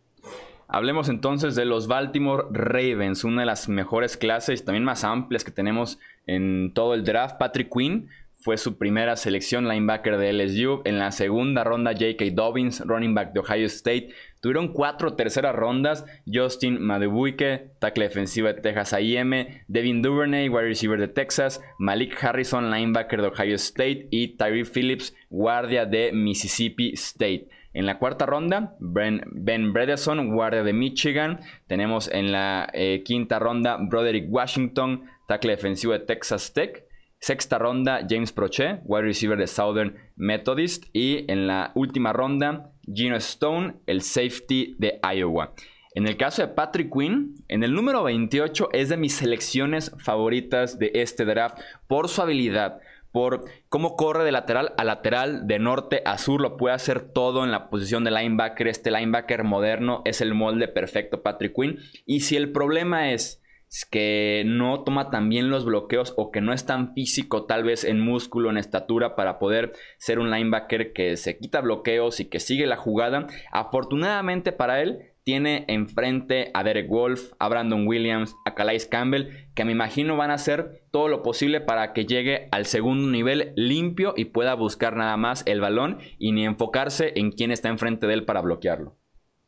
Hablemos 0.67 1.09
entonces 1.09 1.55
de 1.55 1.65
los 1.65 1.87
Baltimore 1.87 2.45
Ravens, 2.51 3.23
una 3.23 3.41
de 3.41 3.47
las 3.47 3.69
mejores 3.69 4.17
clases, 4.17 4.63
también 4.63 4.83
más 4.83 5.03
amplias 5.03 5.43
que 5.43 5.51
tenemos 5.51 5.99
en 6.27 6.73
todo 6.73 6.93
el 6.93 7.03
draft. 7.03 7.37
Patrick 7.39 7.73
Quinn 7.73 8.09
fue 8.41 8.57
su 8.57 8.77
primera 8.77 9.17
selección 9.17 9.67
linebacker 9.67 10.17
de 10.17 10.31
LSU. 10.31 10.81
En 10.85 10.97
la 10.97 11.11
segunda 11.11 11.65
ronda, 11.65 11.91
J.K. 11.91 12.25
Dobbins, 12.31 12.81
running 12.85 13.13
back 13.13 13.33
de 13.33 13.41
Ohio 13.41 13.65
State. 13.65 14.09
Tuvieron 14.39 14.71
cuatro 14.71 15.15
terceras 15.15 15.53
rondas. 15.53 16.05
Justin 16.25 16.81
Madubuike, 16.81 17.71
tackle 17.79 18.05
defensivo 18.05 18.47
de 18.47 18.53
Texas 18.53 18.93
A&M. 18.93 19.63
Devin 19.67 20.01
Duvernay, 20.01 20.47
wide 20.47 20.67
receiver 20.67 20.97
de 20.97 21.09
Texas. 21.09 21.61
Malik 21.77 22.23
Harrison, 22.23 22.71
linebacker 22.71 23.21
de 23.21 23.27
Ohio 23.27 23.55
State. 23.55 24.07
Y 24.09 24.37
Tyree 24.37 24.63
Phillips, 24.63 25.13
guardia 25.29 25.85
de 25.85 26.13
Mississippi 26.13 26.93
State. 26.93 27.49
En 27.73 27.85
la 27.85 27.99
cuarta 27.99 28.25
ronda, 28.25 28.77
Ben, 28.79 29.21
ben 29.31 29.73
Bredesen, 29.73 30.33
guardia 30.33 30.63
de 30.63 30.71
Michigan. 30.71 31.41
Tenemos 31.67 32.09
en 32.09 32.31
la 32.31 32.69
eh, 32.73 33.03
quinta 33.03 33.37
ronda, 33.37 33.77
Broderick 33.81 34.27
Washington, 34.29 35.03
tackle 35.27 35.51
defensivo 35.51 35.91
de 35.91 35.99
Texas 35.99 36.53
Tech. 36.53 36.88
Sexta 37.19 37.57
ronda, 37.57 38.05
James 38.09 38.31
Prochet, 38.31 38.81
wide 38.85 39.03
receiver 39.03 39.37
de 39.37 39.47
Southern 39.47 39.97
Methodist. 40.15 40.85
Y 40.93 41.29
en 41.31 41.47
la 41.47 41.71
última 41.75 42.13
ronda, 42.13 42.71
Gino 42.91 43.17
Stone, 43.17 43.75
el 43.87 44.01
safety 44.01 44.75
de 44.79 44.99
Iowa. 45.03 45.53
En 45.95 46.07
el 46.07 46.17
caso 46.17 46.41
de 46.41 46.47
Patrick 46.47 46.93
Quinn, 46.93 47.35
en 47.47 47.63
el 47.63 47.73
número 47.73 48.03
28 48.03 48.69
es 48.73 48.89
de 48.89 48.97
mis 48.97 49.15
selecciones 49.15 49.91
favoritas 49.97 50.79
de 50.79 50.91
este 50.93 51.25
draft 51.25 51.59
por 51.87 52.07
su 52.07 52.21
habilidad, 52.21 52.79
por 53.11 53.45
cómo 53.69 53.95
corre 53.95 54.23
de 54.23 54.31
lateral 54.31 54.73
a 54.77 54.83
lateral, 54.83 55.47
de 55.47 55.57
norte 55.59 56.03
a 56.05 56.17
sur, 56.17 56.41
lo 56.41 56.57
puede 56.57 56.75
hacer 56.75 57.01
todo 57.01 57.43
en 57.43 57.51
la 57.51 57.69
posición 57.69 58.03
de 58.03 58.11
linebacker. 58.11 58.67
Este 58.67 58.91
linebacker 58.91 59.43
moderno 59.43 60.03
es 60.05 60.21
el 60.21 60.35
molde 60.35 60.67
perfecto 60.67 61.23
Patrick 61.23 61.55
Quinn. 61.55 61.79
Y 62.05 62.21
si 62.21 62.35
el 62.35 62.51
problema 62.51 63.11
es 63.11 63.41
que 63.89 64.43
no 64.45 64.83
toma 64.83 65.09
tan 65.11 65.29
bien 65.29 65.49
los 65.49 65.65
bloqueos 65.65 66.13
o 66.17 66.31
que 66.31 66.41
no 66.41 66.53
es 66.53 66.65
tan 66.65 66.93
físico 66.93 67.45
tal 67.45 67.63
vez 67.63 67.83
en 67.83 67.99
músculo, 67.99 68.49
en 68.49 68.57
estatura 68.57 69.15
para 69.15 69.39
poder 69.39 69.73
ser 69.97 70.19
un 70.19 70.31
linebacker 70.31 70.91
que 70.93 71.17
se 71.17 71.37
quita 71.37 71.61
bloqueos 71.61 72.19
y 72.19 72.25
que 72.25 72.39
sigue 72.39 72.65
la 72.65 72.77
jugada. 72.77 73.27
Afortunadamente 73.51 74.51
para 74.51 74.81
él 74.81 75.13
tiene 75.23 75.65
enfrente 75.67 76.49
a 76.55 76.63
Derek 76.63 76.89
Wolf, 76.89 77.33
a 77.37 77.47
Brandon 77.49 77.85
Williams, 77.87 78.35
a 78.45 78.55
Calais 78.55 78.87
Campbell, 78.87 79.47
que 79.53 79.63
me 79.63 79.71
imagino 79.71 80.17
van 80.17 80.31
a 80.31 80.35
hacer 80.35 80.81
todo 80.89 81.07
lo 81.07 81.21
posible 81.21 81.61
para 81.61 81.93
que 81.93 82.07
llegue 82.07 82.47
al 82.51 82.65
segundo 82.65 83.11
nivel 83.11 83.53
limpio 83.55 84.15
y 84.17 84.25
pueda 84.25 84.55
buscar 84.55 84.95
nada 84.95 85.17
más 85.17 85.43
el 85.45 85.61
balón 85.61 85.99
y 86.17 86.31
ni 86.31 86.45
enfocarse 86.45 87.13
en 87.15 87.31
quién 87.31 87.51
está 87.51 87.69
enfrente 87.69 88.07
de 88.07 88.15
él 88.15 88.25
para 88.25 88.41
bloquearlo. 88.41 88.98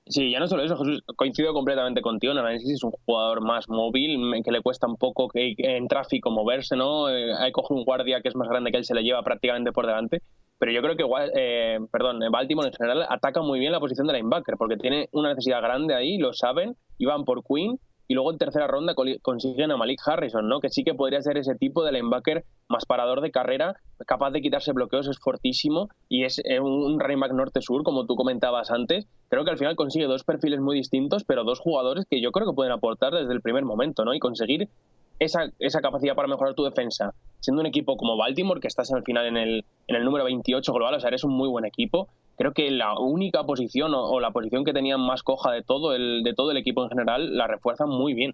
Sí, 0.07 0.31
ya 0.31 0.39
no 0.39 0.47
solo 0.47 0.63
eso, 0.63 0.75
Jesús, 0.77 1.03
coincido 1.15 1.53
completamente 1.53 2.01
contigo. 2.01 2.33
Análisis 2.33 2.71
es 2.71 2.83
un 2.83 2.91
jugador 2.91 3.41
más 3.41 3.69
móvil, 3.69 4.19
que 4.43 4.51
le 4.51 4.61
cuesta 4.61 4.87
un 4.87 4.97
poco 4.97 5.29
que, 5.29 5.53
en 5.57 5.87
tráfico 5.87 6.31
moverse, 6.31 6.75
¿no? 6.75 7.09
Eh, 7.09 7.33
hay 7.33 7.51
coge 7.51 7.73
un 7.73 7.85
guardia 7.85 8.19
que 8.21 8.27
es 8.27 8.35
más 8.35 8.49
grande 8.49 8.71
que 8.71 8.77
él, 8.77 8.83
se 8.83 8.95
le 8.95 9.03
lleva 9.03 9.23
prácticamente 9.23 9.71
por 9.71 9.85
delante. 9.85 10.21
Pero 10.57 10.71
yo 10.71 10.81
creo 10.81 10.95
que, 10.95 11.05
eh, 11.35 11.79
perdón, 11.91 12.19
Baltimore 12.31 12.67
en 12.67 12.73
general 12.73 13.05
ataca 13.09 13.41
muy 13.41 13.59
bien 13.59 13.71
la 13.71 13.79
posición 13.79 14.07
de 14.07 14.13
linebacker, 14.13 14.57
porque 14.57 14.77
tiene 14.77 15.07
una 15.11 15.29
necesidad 15.29 15.61
grande 15.61 15.95
ahí, 15.95 16.17
lo 16.17 16.33
saben, 16.33 16.75
y 16.97 17.05
van 17.05 17.23
por 17.23 17.43
Queen 17.43 17.79
y 18.07 18.13
luego 18.13 18.31
en 18.31 18.37
tercera 18.37 18.67
ronda 18.67 18.93
consiguen 19.21 19.71
a 19.71 19.77
Malik 19.77 19.99
Harrison, 20.05 20.47
¿no? 20.47 20.59
Que 20.59 20.69
sí 20.69 20.83
que 20.83 20.93
podría 20.93 21.21
ser 21.21 21.37
ese 21.37 21.55
tipo 21.55 21.83
de 21.83 21.91
linebacker 21.91 22.43
más 22.67 22.85
parador 22.85 23.21
de 23.21 23.31
carrera, 23.31 23.75
capaz 24.05 24.31
de 24.31 24.41
quitarse 24.41 24.71
bloqueos, 24.73 25.07
es 25.07 25.19
fortísimo 25.19 25.89
y 26.09 26.23
es 26.23 26.41
eh, 26.43 26.59
un 26.59 26.99
running 26.99 27.19
back 27.19 27.33
norte-sur, 27.33 27.83
como 27.83 28.05
tú 28.05 28.15
comentabas 28.15 28.71
antes. 28.71 29.07
Creo 29.29 29.45
que 29.45 29.51
al 29.51 29.57
final 29.57 29.75
consigue 29.75 30.05
dos 30.05 30.23
perfiles 30.23 30.59
muy 30.59 30.77
distintos, 30.77 31.23
pero 31.23 31.43
dos 31.43 31.59
jugadores 31.59 32.05
que 32.09 32.21
yo 32.21 32.31
creo 32.31 32.47
que 32.47 32.55
pueden 32.55 32.73
aportar 32.73 33.13
desde 33.13 33.33
el 33.33 33.41
primer 33.41 33.65
momento, 33.65 34.03
¿no? 34.03 34.13
Y 34.13 34.19
conseguir 34.19 34.69
esa, 35.19 35.51
esa 35.59 35.81
capacidad 35.81 36.15
para 36.15 36.27
mejorar 36.27 36.55
tu 36.55 36.63
defensa. 36.63 37.13
Siendo 37.39 37.61
un 37.61 37.67
equipo 37.67 37.95
como 37.95 38.17
Baltimore, 38.17 38.59
que 38.59 38.67
estás 38.67 38.91
al 38.91 39.03
final 39.03 39.27
en 39.27 39.37
el, 39.37 39.65
en 39.87 39.95
el 39.95 40.03
número 40.03 40.25
28 40.25 40.73
global, 40.73 40.95
o 40.95 40.99
sea, 40.99 41.09
eres 41.09 41.23
un 41.23 41.33
muy 41.33 41.47
buen 41.47 41.65
equipo, 41.65 42.09
creo 42.41 42.53
que 42.53 42.71
la 42.71 42.97
única 42.97 43.43
posición 43.43 43.91
o, 43.93 44.19
la 44.19 44.31
posición 44.31 44.65
que 44.65 44.73
tenían 44.73 44.99
más 44.99 45.21
coja 45.21 45.51
de 45.51 45.61
todo 45.61 45.93
el, 45.93 46.23
de 46.23 46.33
todo 46.33 46.49
el 46.49 46.57
equipo 46.57 46.83
en 46.83 46.89
general 46.89 47.37
la 47.37 47.45
refuerzan 47.45 47.87
muy 47.87 48.15
bien. 48.15 48.33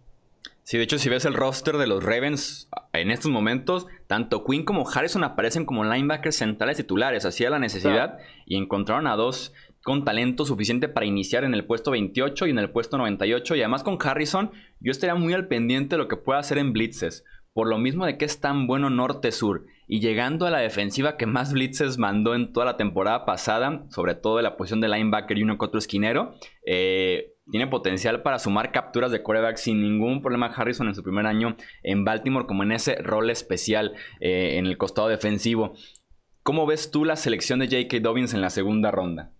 Sí, 0.63 0.77
de 0.77 0.83
hecho, 0.83 0.97
si 0.97 1.09
ves 1.09 1.25
el 1.25 1.33
roster 1.33 1.75
de 1.75 1.87
los 1.87 2.03
Ravens 2.03 2.69
en 2.93 3.11
estos 3.11 3.29
momentos, 3.29 3.85
tanto 4.07 4.45
Quinn 4.45 4.63
como 4.63 4.89
Harrison 4.89 5.25
aparecen 5.25 5.65
como 5.65 5.83
linebackers 5.83 6.37
centrales 6.37 6.77
titulares. 6.77 7.25
Hacía 7.25 7.49
la 7.49 7.59
necesidad 7.59 8.17
y 8.45 8.55
encontraron 8.55 9.07
a 9.07 9.17
dos 9.17 9.53
con 9.83 10.05
talento 10.05 10.45
suficiente 10.45 10.87
para 10.87 11.05
iniciar 11.05 11.43
en 11.43 11.53
el 11.53 11.65
puesto 11.65 11.91
28 11.91 12.47
y 12.47 12.51
en 12.51 12.59
el 12.59 12.69
puesto 12.69 12.97
98. 12.97 13.55
Y 13.55 13.59
además 13.59 13.83
con 13.83 13.97
Harrison, 14.01 14.51
yo 14.79 14.91
estaría 14.91 15.15
muy 15.15 15.33
al 15.33 15.49
pendiente 15.49 15.95
de 15.95 15.99
lo 16.01 16.07
que 16.07 16.15
pueda 16.15 16.39
hacer 16.39 16.59
en 16.59 16.71
blitzes. 16.71 17.25
Por 17.51 17.67
lo 17.67 17.77
mismo 17.77 18.05
de 18.05 18.17
que 18.17 18.23
es 18.23 18.39
tan 18.39 18.67
bueno 18.67 18.89
norte-sur 18.89 19.65
y 19.87 20.01
llegando 20.01 20.45
a 20.45 20.51
la 20.51 20.59
defensiva 20.59 21.15
que 21.15 21.25
más 21.25 21.53
blitzes 21.53 21.97
mandó 21.97 22.35
en 22.35 22.51
toda 22.51 22.65
la 22.65 22.77
temporada 22.77 23.25
pasada, 23.25 23.85
sobre 23.89 24.15
todo 24.15 24.39
en 24.39 24.43
la 24.43 24.57
posición 24.57 24.81
de 24.81 24.89
linebacker 24.89 25.37
y 25.37 25.43
uno 25.43 25.57
que 25.57 25.65
otro 25.65 25.79
esquinero, 25.79 26.33
eh, 26.65 27.33
tiene 27.49 27.67
potencial 27.67 28.21
para 28.21 28.39
sumar 28.39 28.73
capturas 28.73 29.11
de 29.11 29.23
coreback 29.23 29.55
sin 29.55 29.81
ningún 29.81 30.21
problema 30.21 30.47
Harrison 30.47 30.89
en 30.89 30.95
su 30.95 31.03
primer 31.03 31.25
año 31.25 31.55
en 31.83 32.03
Baltimore, 32.03 32.45
como 32.45 32.63
en 32.63 32.73
ese 32.73 32.95
rol 32.95 33.29
especial 33.29 33.95
eh, 34.19 34.57
en 34.57 34.65
el 34.65 34.77
costado 34.77 35.07
defensivo. 35.07 35.73
¿Cómo 36.43 36.65
ves 36.65 36.91
tú 36.91 37.05
la 37.05 37.15
selección 37.15 37.59
de 37.59 37.67
J.K. 37.67 37.99
Dobbins 38.01 38.33
en 38.33 38.41
la 38.41 38.49
segunda 38.49 38.91
ronda? 38.91 39.31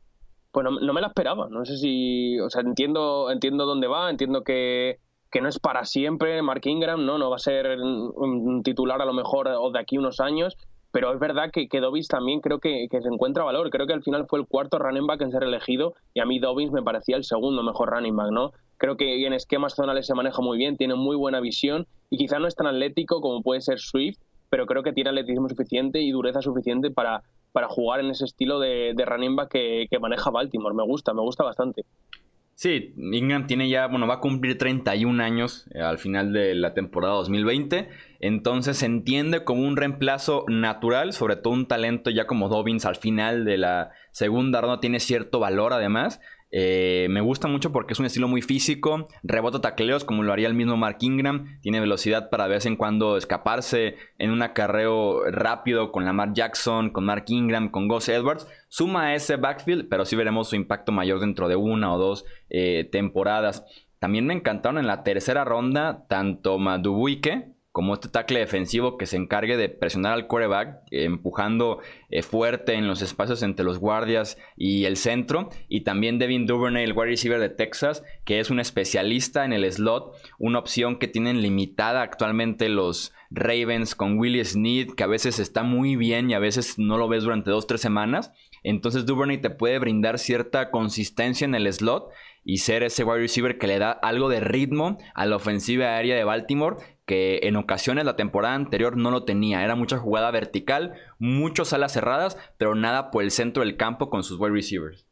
Pues 0.52 0.64
no, 0.64 0.80
no, 0.80 0.94
me 0.94 1.02
la 1.02 1.08
esperaba, 1.08 1.50
no 1.50 1.66
sé 1.66 1.78
si, 1.78 2.40
o 2.40 2.50
sea, 2.50 2.62
entiendo, 2.62 3.30
entiendo 3.32 3.66
dónde 3.66 3.88
va, 3.88 4.10
entiendo 4.10 4.44
que 4.44 5.00
que 5.32 5.42
no 5.42 5.50
es 5.50 5.60
para 5.60 5.86
siempre 5.86 6.42
Mark 6.42 6.62
Ingram, 6.66 7.06
¿no? 7.06 7.18
No 7.18 7.30
va 7.30 7.36
a 7.36 7.40
ser 7.40 7.80
un 7.80 8.63
titular 8.63 9.02
a 9.02 9.06
lo 9.06 9.13
mejor 9.13 9.48
o 9.48 9.72
de 9.72 9.80
aquí 9.80 9.98
unos 9.98 10.20
años, 10.20 10.58
pero 10.92 11.13
es 11.13 11.20
verdad 11.20 11.52
que, 11.52 11.68
que 11.68 11.80
Dobbins 11.80 12.08
también 12.08 12.42
creo 12.42 12.60
que, 12.60 12.88
se 12.90 13.08
encuentra 13.08 13.44
valor. 13.44 13.70
Creo 13.70 13.88
que 13.88 13.94
al 13.94 14.04
final 14.04 14.26
fue 14.28 14.40
el 14.40 14.48
cuarto 14.48 14.80
running 14.80 15.06
back 15.06 15.22
en 15.22 15.32
ser 15.32 15.44
elegido 15.44 15.94
y 16.13 16.22
a 16.22 16.26
mí 16.26 16.40
Dobbins 16.40 16.72
me 16.72 16.82
parecía 16.82 17.18
el 17.18 17.24
segundo 17.24 17.62
mejor 17.62 17.90
running 17.92 18.16
back, 18.16 18.32
¿no? 18.32 18.52
Creo 18.78 18.96
que 18.96 19.26
en 19.26 19.34
esquemas 19.34 19.76
zonales 19.76 20.08
se 20.08 20.13
maneja 20.13 20.42
muy 20.42 20.58
bien, 20.58 20.78
tiene 20.78 20.96
muy 20.96 21.16
buena 21.16 21.40
visión 21.40 21.88
y 22.10 22.18
quizá 22.18 22.40
no 22.40 22.48
es 22.48 22.56
tan 22.56 22.68
atlético 22.68 23.22
como 23.22 23.42
puede 23.42 23.62
ser 23.62 23.80
Swift, 23.80 24.18
pero 24.50 24.66
creo 24.66 24.84
que 24.84 24.94
tiene 24.94 25.10
atletismo 25.10 25.50
suficiente 25.50 26.02
y 26.02 26.12
dureza 26.12 26.42
suficiente 26.42 26.90
para, 26.90 27.22
para 27.52 27.68
jugar 27.68 28.00
en 28.00 28.12
ese 28.12 28.26
estilo 28.26 28.60
de, 28.60 28.94
de 28.96 29.06
running 29.06 29.36
back 29.36 29.50
que, 29.50 29.88
que 29.92 30.00
maneja 30.00 30.32
Baltimore. 30.32 30.76
Me 30.76 30.84
gusta, 30.84 31.13
me 31.13 31.22
gusta 31.22 31.44
bastante. 31.44 31.86
Sí, 32.58 32.96
Ingram 32.98 33.46
tiene 33.46 33.70
ya, 33.70 33.86
bueno, 33.86 34.08
va 34.08 34.15
a 34.15 34.20
cumplir 34.20 34.58
31 34.58 35.22
años 35.22 35.67
eh, 35.76 35.82
al 35.82 36.00
final 36.00 36.34
de 36.34 36.56
la 36.56 36.74
temporada 36.74 37.13
2020. 37.13 37.88
Entonces 38.20 38.78
se 38.78 38.88
entiende 38.88 39.43
como 39.43 39.62
un 39.62 39.78
reemplazo 39.78 40.43
natural, 40.48 41.13
sobre 41.13 41.36
todo 41.36 41.54
un 41.54 41.67
talento 41.67 42.10
ya 42.10 42.26
como 42.26 42.50
Dobbins 42.50 42.86
al 42.86 42.96
final 42.96 43.46
de 43.46 43.60
la 43.60 43.91
segunda 44.10 44.60
ronda 44.60 44.80
tiene 44.80 45.00
cierto 45.00 45.39
valor 45.39 45.72
además. 45.72 46.20
Eh, 46.50 47.08
me 47.10 47.20
gusta 47.20 47.48
mucho 47.48 47.72
porque 47.72 47.94
es 47.94 48.00
un 48.00 48.06
estilo 48.06 48.28
muy 48.28 48.42
físico, 48.42 49.10
rebota 49.22 49.60
tacleos 49.60 50.06
como 50.06 50.24
lo 50.24 50.32
haría 50.32 50.48
el 50.48 50.54
mismo 50.54 50.78
Mark 50.78 50.98
Ingram, 51.02 51.60
tiene 51.62 51.82
velocidad 51.82 52.30
para 52.30 52.46
de 52.46 52.52
vez 52.52 52.66
en 52.66 52.78
cuando 52.78 53.18
escaparse 53.18 53.96
en 54.18 54.32
un 54.32 54.42
acarreo 54.42 55.30
rápido 55.30 55.92
con 55.92 56.06
Lamar 56.06 56.34
Jackson, 56.34 56.92
con 56.92 57.04
Mark 57.06 57.26
Ingram, 57.28 57.70
con 57.70 57.88
Gus 57.88 58.08
Edwards, 58.08 58.48
suma 58.70 59.14
ese 59.14 59.36
backfield, 59.36 59.90
pero 59.90 60.06
sí 60.06 60.16
veremos 60.16 60.50
su 60.50 60.56
impacto 60.56 60.92
mayor 60.92 61.20
dentro 61.20 61.50
de 61.50 61.58
una 61.58 61.94
o 61.94 61.98
dos 61.98 62.26
eh, 62.50 62.88
temporadas. 62.92 63.66
También 64.00 64.26
me 64.26 64.34
encantaron 64.34 64.78
en 64.78 64.88
la 64.88 65.04
tercera 65.04 65.44
ronda 65.44 66.06
tanto 66.08 66.60
Madubuike 66.60 67.57
como 67.78 67.94
este 67.94 68.10
tackle 68.10 68.40
defensivo 68.40 68.98
que 68.98 69.06
se 69.06 69.18
encargue 69.18 69.56
de 69.56 69.70
presionar 69.70 70.13
al 70.13 70.26
quarterback, 70.26 70.80
empujando 70.90 71.78
eh, 72.10 72.24
fuerte 72.24 72.74
en 72.74 72.88
los 72.88 73.04
espacios 73.04 73.44
entre 73.44 73.63
los 73.63 73.78
guardias 73.78 74.40
y 74.56 74.86
el 74.86 74.98
centro. 74.98 75.52
Y 75.70 75.82
también 75.82 76.18
Devin 76.18 76.48
Duvernay, 76.48 76.86
el 76.86 76.94
wide 76.94 77.12
receiver 77.12 77.40
de 77.40 77.50
Texas, 77.50 78.04
que 78.26 78.40
es 78.40 78.50
un 78.50 78.60
especialista 78.60 79.46
en 79.46 79.54
el 79.54 79.72
slot, 79.72 80.16
una 80.40 80.58
opción 80.58 80.98
que 80.98 81.08
tienen 81.08 81.44
limitada 81.44 82.02
actualmente 82.02 82.68
los 82.68 83.13
Ravens 83.30 83.94
con 83.94 84.18
Willie 84.18 84.44
Snead, 84.44 84.96
que 84.96 85.04
a 85.04 85.08
veces 85.08 85.38
está 85.38 85.62
muy 85.62 85.96
bien 85.96 86.32
y 86.32 86.34
a 86.34 86.40
veces 86.40 86.80
no 86.80 86.98
lo 86.98 87.08
ves 87.08 87.26
durante 87.26 87.52
dos, 87.52 87.68
tres 87.68 87.82
semanas. 87.82 88.32
Entonces 88.63 89.06
Duvernay 89.06 89.38
te 89.40 89.52
puede 89.52 89.78
brindar 89.78 90.18
cierta 90.18 90.72
consistencia 90.72 91.46
en 91.46 91.54
el 91.54 91.72
slot 91.72 92.10
y 92.44 92.58
ser 92.58 92.82
ese 92.82 93.04
wide 93.04 93.20
receiver 93.20 93.60
que 93.60 93.68
le 93.68 93.78
da 93.78 93.92
algo 93.92 94.30
de 94.30 94.40
ritmo 94.40 94.98
a 95.13 95.28
la 95.28 95.36
ofensiva 95.36 95.96
aérea 95.96 96.16
de 96.16 96.24
Baltimore 96.24 96.78
que 97.08 97.39
en 97.43 97.56
ocasiones 97.56 98.06
la 98.06 98.17
temporada 98.17 98.54
anterior 98.54 98.98
no 98.98 99.10
lo 99.10 99.24
tenía. 99.24 99.63
Era 99.63 99.76
mucha 99.76 99.98
jugada 99.98 100.30
vertical, 100.30 100.93
muchas 101.17 101.74
alas 101.74 101.93
cerradas, 101.93 102.38
pero 102.58 102.76
nada 102.76 103.10
por 103.10 103.24
el 103.24 103.32
centro 103.32 103.63
del 103.63 103.78
campo 103.78 104.10
con 104.10 104.24
sus 104.24 104.39
wide 104.39 104.54
receivers. 104.54 105.08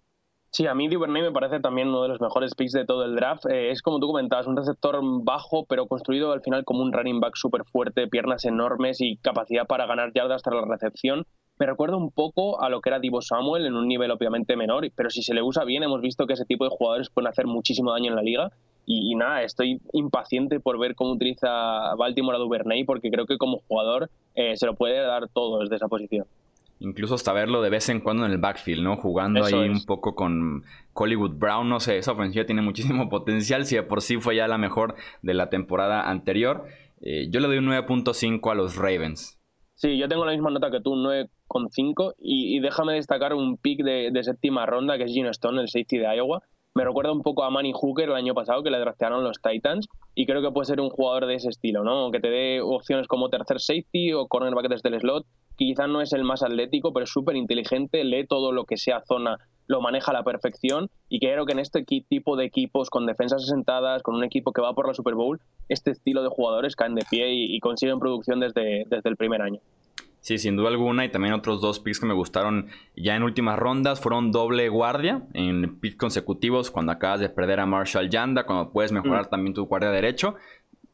Sí, 0.52 0.68
a 0.68 0.76
mí 0.76 0.88
Duvernay 0.88 1.22
me 1.22 1.32
parece 1.32 1.60
también 1.60 1.90
uno 1.90 2.04
de 2.04 2.10
los 2.10 2.22
mejores 2.22 2.54
picks 2.56 2.74
de 2.74 2.86
todo 2.86 3.04
el 3.04 3.16
draft. 3.16 3.46
Eh, 3.46 3.72
es 3.72 3.82
como 3.82 4.00
tú 4.00 4.08
comentabas, 4.08 4.48
un 4.48 4.56
receptor 4.56 5.00
bajo, 5.24 5.66
pero 5.66 5.88
construido 5.88 6.32
al 6.32 6.42
final 6.42 6.64
como 6.64 6.82
un 6.82 6.94
running 6.94 7.20
back 7.20 7.36
súper 7.36 7.64
fuerte, 7.66 8.08
piernas 8.08 8.46
enormes 8.46 9.02
y 9.02 9.18
capacidad 9.18 9.66
para 9.66 9.86
ganar 9.86 10.14
yardas 10.14 10.44
tras 10.44 10.56
la 10.56 10.66
recepción. 10.66 11.26
Me 11.58 11.66
recuerda 11.66 11.96
un 11.96 12.12
poco 12.12 12.62
a 12.62 12.70
lo 12.70 12.82
que 12.82 12.90
era 12.90 13.00
Divo 13.00 13.22
Samuel 13.22 13.66
en 13.66 13.76
un 13.76 13.88
nivel 13.88 14.12
obviamente 14.12 14.58
menor, 14.58 14.90
pero 14.94 15.10
si 15.10 15.24
se 15.24 15.34
le 15.34 15.42
usa 15.42 15.64
bien, 15.64 15.84
hemos 15.84 16.02
visto 16.02 16.28
que 16.28 16.34
ese 16.34 16.44
tipo 16.44 16.66
de 16.66 16.70
jugadores 16.70 17.10
pueden 17.10 17.30
hacer 17.30 17.48
muchísimo 17.48 17.92
daño 17.92 18.10
en 18.10 18.16
la 18.16 18.22
liga. 18.22 18.52
Y, 18.88 19.16
nada, 19.16 19.42
estoy 19.42 19.82
impaciente 19.94 20.60
por 20.60 20.78
ver 20.78 20.94
cómo 20.94 21.14
utiliza 21.14 21.96
Baltimore 21.96 22.38
a 22.38 22.40
Duvernay, 22.40 22.84
porque 22.84 23.10
creo 23.10 23.26
que 23.26 23.38
como 23.38 23.62
jugador 23.68 24.12
eh, 24.36 24.58
se 24.58 24.68
lo 24.68 24.76
puede 24.76 25.00
dar 25.00 25.28
todo 25.30 25.60
desde 25.62 25.78
esa 25.78 25.88
posición. 25.88 26.28
Incluso 26.80 27.16
hasta 27.16 27.32
verlo 27.34 27.62
de 27.62 27.70
vez 27.70 27.88
en 27.90 28.02
cuando 28.02 28.26
en 28.26 28.32
el 28.32 28.38
backfield, 28.38 28.84
¿no? 28.84 28.98
Jugando 28.98 29.44
ahí 29.44 29.54
un 29.54 29.86
poco 29.86 30.14
con 30.14 30.64
Hollywood 30.94 31.36
Brown, 31.38 31.70
no 31.70 31.80
sé, 31.80 31.98
esa 31.98 32.12
ofensiva 32.12 32.46
tiene 32.46 32.62
muchísimo 32.62 33.10
potencial, 33.10 33.66
si 33.66 33.76
de 33.76 33.84
por 33.84 34.02
sí 34.02 34.18
fue 34.18 34.36
ya 34.36 34.48
la 34.48 34.58
mejor 34.58 34.96
de 35.22 35.34
la 35.34 35.50
temporada 35.50 36.10
anterior. 36.10 36.66
Eh, 37.02 37.28
yo 37.32 37.40
le 37.40 37.48
doy 37.48 37.58
un 37.58 37.68
9.5 37.68 38.52
a 38.52 38.56
los 38.56 38.76
Ravens. 38.76 39.40
Sí, 39.76 39.98
yo 39.98 40.08
tengo 40.08 40.26
la 40.26 40.34
misma 40.34 40.52
nota 40.52 40.70
que 40.70 40.82
tú, 40.82 40.94
un 40.94 41.04
9.5, 41.50 42.14
y, 42.20 42.58
y 42.58 42.60
déjame 42.60 42.94
destacar 42.94 43.34
un 43.34 43.58
pick 43.58 43.84
de, 43.84 44.24
séptima 44.24 44.66
ronda, 44.66 44.98
que 44.98 45.04
es 45.04 45.12
Gino 45.12 45.30
Stone, 45.30 45.62
el 45.62 45.70
safety 45.70 45.98
de 45.98 46.16
Iowa. 46.16 46.42
Me 46.74 46.84
recuerda 46.84 47.14
un 47.14 47.22
poco 47.22 47.44
a 47.44 47.50
Manny 47.50 47.72
Hooker 47.74 48.10
el 48.10 48.16
año 48.16 48.34
pasado, 48.34 48.62
que 48.62 48.70
le 48.70 48.80
draftearon 48.80 49.24
los 49.24 49.42
Titans, 49.42 49.88
y 50.14 50.26
creo 50.26 50.42
que 50.42 50.52
puede 50.52 50.66
ser 50.66 50.82
un 50.82 50.90
jugador 50.90 51.26
de 51.26 51.36
ese 51.36 51.50
estilo, 51.50 51.84
¿no? 51.84 52.12
Que 52.12 52.20
te 52.20 52.30
dé 52.30 52.60
opciones 52.62 53.08
como 53.08 53.30
tercer 53.30 53.62
safety 53.62 54.12
o 54.12 54.28
cornerback 54.28 54.68
desde 54.68 54.90
el 54.90 55.00
slot, 55.00 55.26
quizás 55.56 55.88
no 55.88 56.02
es 56.02 56.14
el 56.14 56.24
más 56.24 56.44
atlético, 56.44 56.92
pero 56.92 57.06
es 57.06 57.10
súper 57.10 57.36
inteligente, 57.36 58.04
lee 58.04 58.28
todo 58.28 58.52
lo 58.52 58.66
que 58.66 58.78
sea 58.78 59.02
zona, 59.08 59.38
lo 59.68 59.82
maneja 59.82 60.12
a 60.12 60.14
la 60.14 60.24
perfección 60.24 60.90
y 61.10 61.20
creo 61.20 61.46
que 61.46 61.54
en 61.54 61.60
este 61.60 61.84
tipo 61.84 62.36
de 62.36 62.46
equipos 62.46 62.90
con 62.90 63.06
defensas 63.06 63.44
asentadas, 63.44 64.04
con 64.04 64.16
un 64.16 64.24
equipo 64.24 64.52
que 64.52 64.62
va 64.62 64.74
por 64.74 64.88
la 64.88 64.94
Super 64.94 65.16
Bowl, 65.16 65.40
este 65.70 65.92
estilo 65.92 66.24
de 66.24 66.30
jugadores 66.30 66.76
caen 66.76 66.96
de 66.96 67.06
pie 67.10 67.32
y, 67.32 67.60
consiguen 67.60 68.00
producción 68.00 68.40
desde, 68.40 68.84
desde 68.88 69.10
el 69.10 69.18
primer 69.18 69.42
año. 69.42 69.60
Sí, 70.26 70.40
sin 70.40 70.56
duda 70.56 70.70
alguna. 70.70 71.06
Y 71.06 71.10
también 71.10 71.36
otros 71.36 71.62
dos 71.62 71.80
picks 71.80 72.00
que 72.00 72.08
me 72.08 72.16
gustaron 72.16 72.70
ya 72.96 73.16
en 73.16 73.22
últimas 73.22 73.60
rondas 73.60 74.02
fueron 74.02 74.32
doble 74.32 74.70
guardia 74.70 75.22
en 75.34 75.80
picks 75.80 75.98
consecutivos 75.98 76.72
cuando 76.72 76.94
acabas 76.94 77.20
de 77.20 77.30
perder 77.30 77.60
a 77.60 77.68
Marshall 77.68 78.10
Yanda, 78.10 78.48
cuando 78.48 78.72
puedes 78.72 78.92
mejorar 78.92 79.28
mm. 79.28 79.30
también 79.30 79.54
tu 79.54 79.68
guardia 79.68 79.92
derecho 79.92 80.36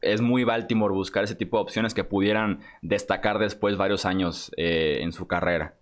es 0.02 0.20
muy 0.20 0.44
Baltimore 0.44 0.92
buscar 0.92 1.24
ese 1.24 1.34
tipo 1.34 1.56
de 1.56 1.62
opciones 1.62 1.94
que 1.94 2.04
pudieran 2.04 2.60
destacar 2.82 3.38
después 3.38 3.78
varios 3.78 4.04
años 4.04 4.52
eh, 4.58 4.98
en 5.00 5.12
su 5.12 5.26
carrera. 5.26 5.76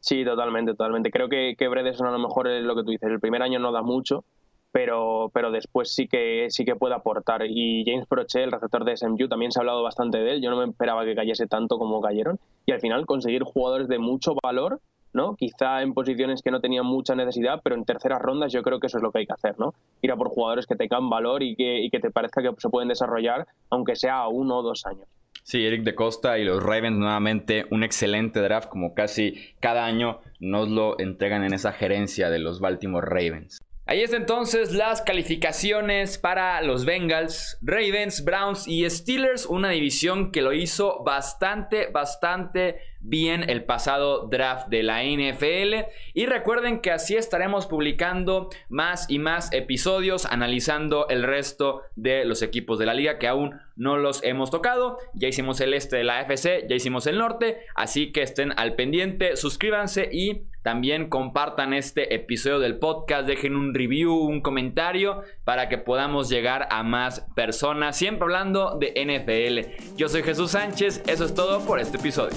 Sí, 0.00 0.22
totalmente, 0.22 0.72
totalmente. 0.72 1.10
Creo 1.10 1.30
que, 1.30 1.54
que 1.56 1.68
Bredesen 1.68 2.06
a 2.06 2.10
lo 2.10 2.18
mejor 2.18 2.46
es 2.48 2.62
lo 2.62 2.76
que 2.76 2.82
tú 2.82 2.90
dices. 2.90 3.08
El 3.08 3.20
primer 3.20 3.40
año 3.40 3.58
no 3.58 3.72
da 3.72 3.80
mucho, 3.80 4.24
pero, 4.70 5.30
pero 5.32 5.50
después 5.50 5.94
sí 5.94 6.08
que, 6.08 6.48
sí 6.50 6.66
que 6.66 6.76
puede 6.76 6.94
aportar. 6.94 7.46
Y 7.46 7.84
James 7.86 8.06
Prochet, 8.06 8.42
el 8.42 8.52
receptor 8.52 8.84
de 8.84 8.98
SMU, 8.98 9.28
también 9.28 9.50
se 9.50 9.60
ha 9.60 9.62
hablado 9.62 9.82
bastante 9.82 10.18
de 10.18 10.32
él. 10.32 10.42
Yo 10.42 10.50
no 10.50 10.58
me 10.58 10.70
esperaba 10.70 11.06
que 11.06 11.14
cayese 11.14 11.46
tanto 11.46 11.78
como 11.78 12.02
cayeron. 12.02 12.38
Y 12.66 12.72
al 12.72 12.80
final 12.80 13.06
conseguir 13.06 13.42
jugadores 13.42 13.88
de 13.88 13.98
mucho 13.98 14.34
valor 14.42 14.80
¿no? 15.12 15.36
Quizá 15.36 15.82
en 15.82 15.94
posiciones 15.94 16.42
que 16.42 16.50
no 16.50 16.60
tenían 16.60 16.86
mucha 16.86 17.14
necesidad, 17.14 17.60
pero 17.62 17.76
en 17.76 17.84
terceras 17.84 18.20
rondas 18.20 18.52
yo 18.52 18.62
creo 18.62 18.80
que 18.80 18.86
eso 18.86 18.98
es 18.98 19.02
lo 19.02 19.12
que 19.12 19.20
hay 19.20 19.26
que 19.26 19.34
hacer, 19.34 19.58
¿no? 19.58 19.74
Ir 20.00 20.10
a 20.12 20.16
por 20.16 20.28
jugadores 20.28 20.66
que 20.66 20.76
tengan 20.76 21.08
valor 21.10 21.42
y 21.42 21.54
que, 21.54 21.80
y 21.80 21.90
que 21.90 22.00
te 22.00 22.10
parezca 22.10 22.42
que 22.42 22.50
se 22.58 22.68
pueden 22.68 22.88
desarrollar, 22.88 23.46
aunque 23.70 23.96
sea 23.96 24.18
a 24.18 24.28
uno 24.28 24.58
o 24.58 24.62
dos 24.62 24.84
años. 24.86 25.06
Sí, 25.44 25.64
Eric 25.64 25.82
de 25.82 25.94
Costa 25.94 26.38
y 26.38 26.44
los 26.44 26.62
Ravens 26.62 26.96
nuevamente 26.96 27.66
un 27.70 27.82
excelente 27.82 28.40
draft, 28.40 28.68
como 28.68 28.94
casi 28.94 29.34
cada 29.60 29.84
año 29.84 30.20
nos 30.38 30.68
lo 30.68 30.98
entregan 31.00 31.42
en 31.44 31.52
esa 31.52 31.72
gerencia 31.72 32.30
de 32.30 32.38
los 32.38 32.60
Baltimore 32.60 33.06
Ravens. 33.06 33.60
Ahí 33.84 34.00
es 34.02 34.12
entonces 34.12 34.72
las 34.72 35.02
calificaciones 35.02 36.16
para 36.16 36.62
los 36.62 36.84
Bengals, 36.84 37.58
Ravens, 37.62 38.24
Browns 38.24 38.68
y 38.68 38.88
Steelers, 38.88 39.44
una 39.44 39.70
división 39.70 40.30
que 40.30 40.40
lo 40.40 40.52
hizo 40.52 41.02
bastante, 41.02 41.88
bastante 41.88 42.78
bien 43.02 43.48
el 43.50 43.64
pasado 43.64 44.28
draft 44.28 44.68
de 44.68 44.82
la 44.82 45.02
NFL. 45.02 45.90
Y 46.14 46.26
recuerden 46.26 46.80
que 46.80 46.90
así 46.90 47.16
estaremos 47.16 47.66
publicando 47.66 48.48
más 48.68 49.10
y 49.10 49.18
más 49.18 49.52
episodios 49.52 50.26
analizando 50.26 51.08
el 51.08 51.22
resto 51.22 51.82
de 51.96 52.24
los 52.24 52.42
equipos 52.42 52.78
de 52.78 52.86
la 52.86 52.94
liga 52.94 53.18
que 53.18 53.28
aún 53.28 53.60
no 53.76 53.96
los 53.96 54.22
hemos 54.22 54.50
tocado. 54.50 54.98
Ya 55.14 55.28
hicimos 55.28 55.60
el 55.60 55.74
este 55.74 55.96
de 55.96 56.04
la 56.04 56.20
FC, 56.22 56.66
ya 56.68 56.76
hicimos 56.76 57.06
el 57.06 57.18
norte, 57.18 57.58
así 57.74 58.12
que 58.12 58.22
estén 58.22 58.52
al 58.56 58.74
pendiente, 58.74 59.36
suscríbanse 59.36 60.08
y 60.12 60.42
también 60.62 61.08
compartan 61.08 61.74
este 61.74 62.14
episodio 62.14 62.60
del 62.60 62.78
podcast, 62.78 63.26
dejen 63.26 63.56
un 63.56 63.74
review, 63.74 64.14
un 64.14 64.40
comentario 64.40 65.22
para 65.44 65.68
que 65.68 65.78
podamos 65.78 66.28
llegar 66.28 66.68
a 66.70 66.84
más 66.84 67.26
personas, 67.34 67.96
siempre 67.96 68.24
hablando 68.24 68.78
de 68.78 68.92
NFL. 68.94 69.96
Yo 69.96 70.08
soy 70.08 70.22
Jesús 70.22 70.52
Sánchez, 70.52 71.02
eso 71.08 71.24
es 71.24 71.34
todo 71.34 71.64
por 71.66 71.80
este 71.80 71.98
episodio. 71.98 72.36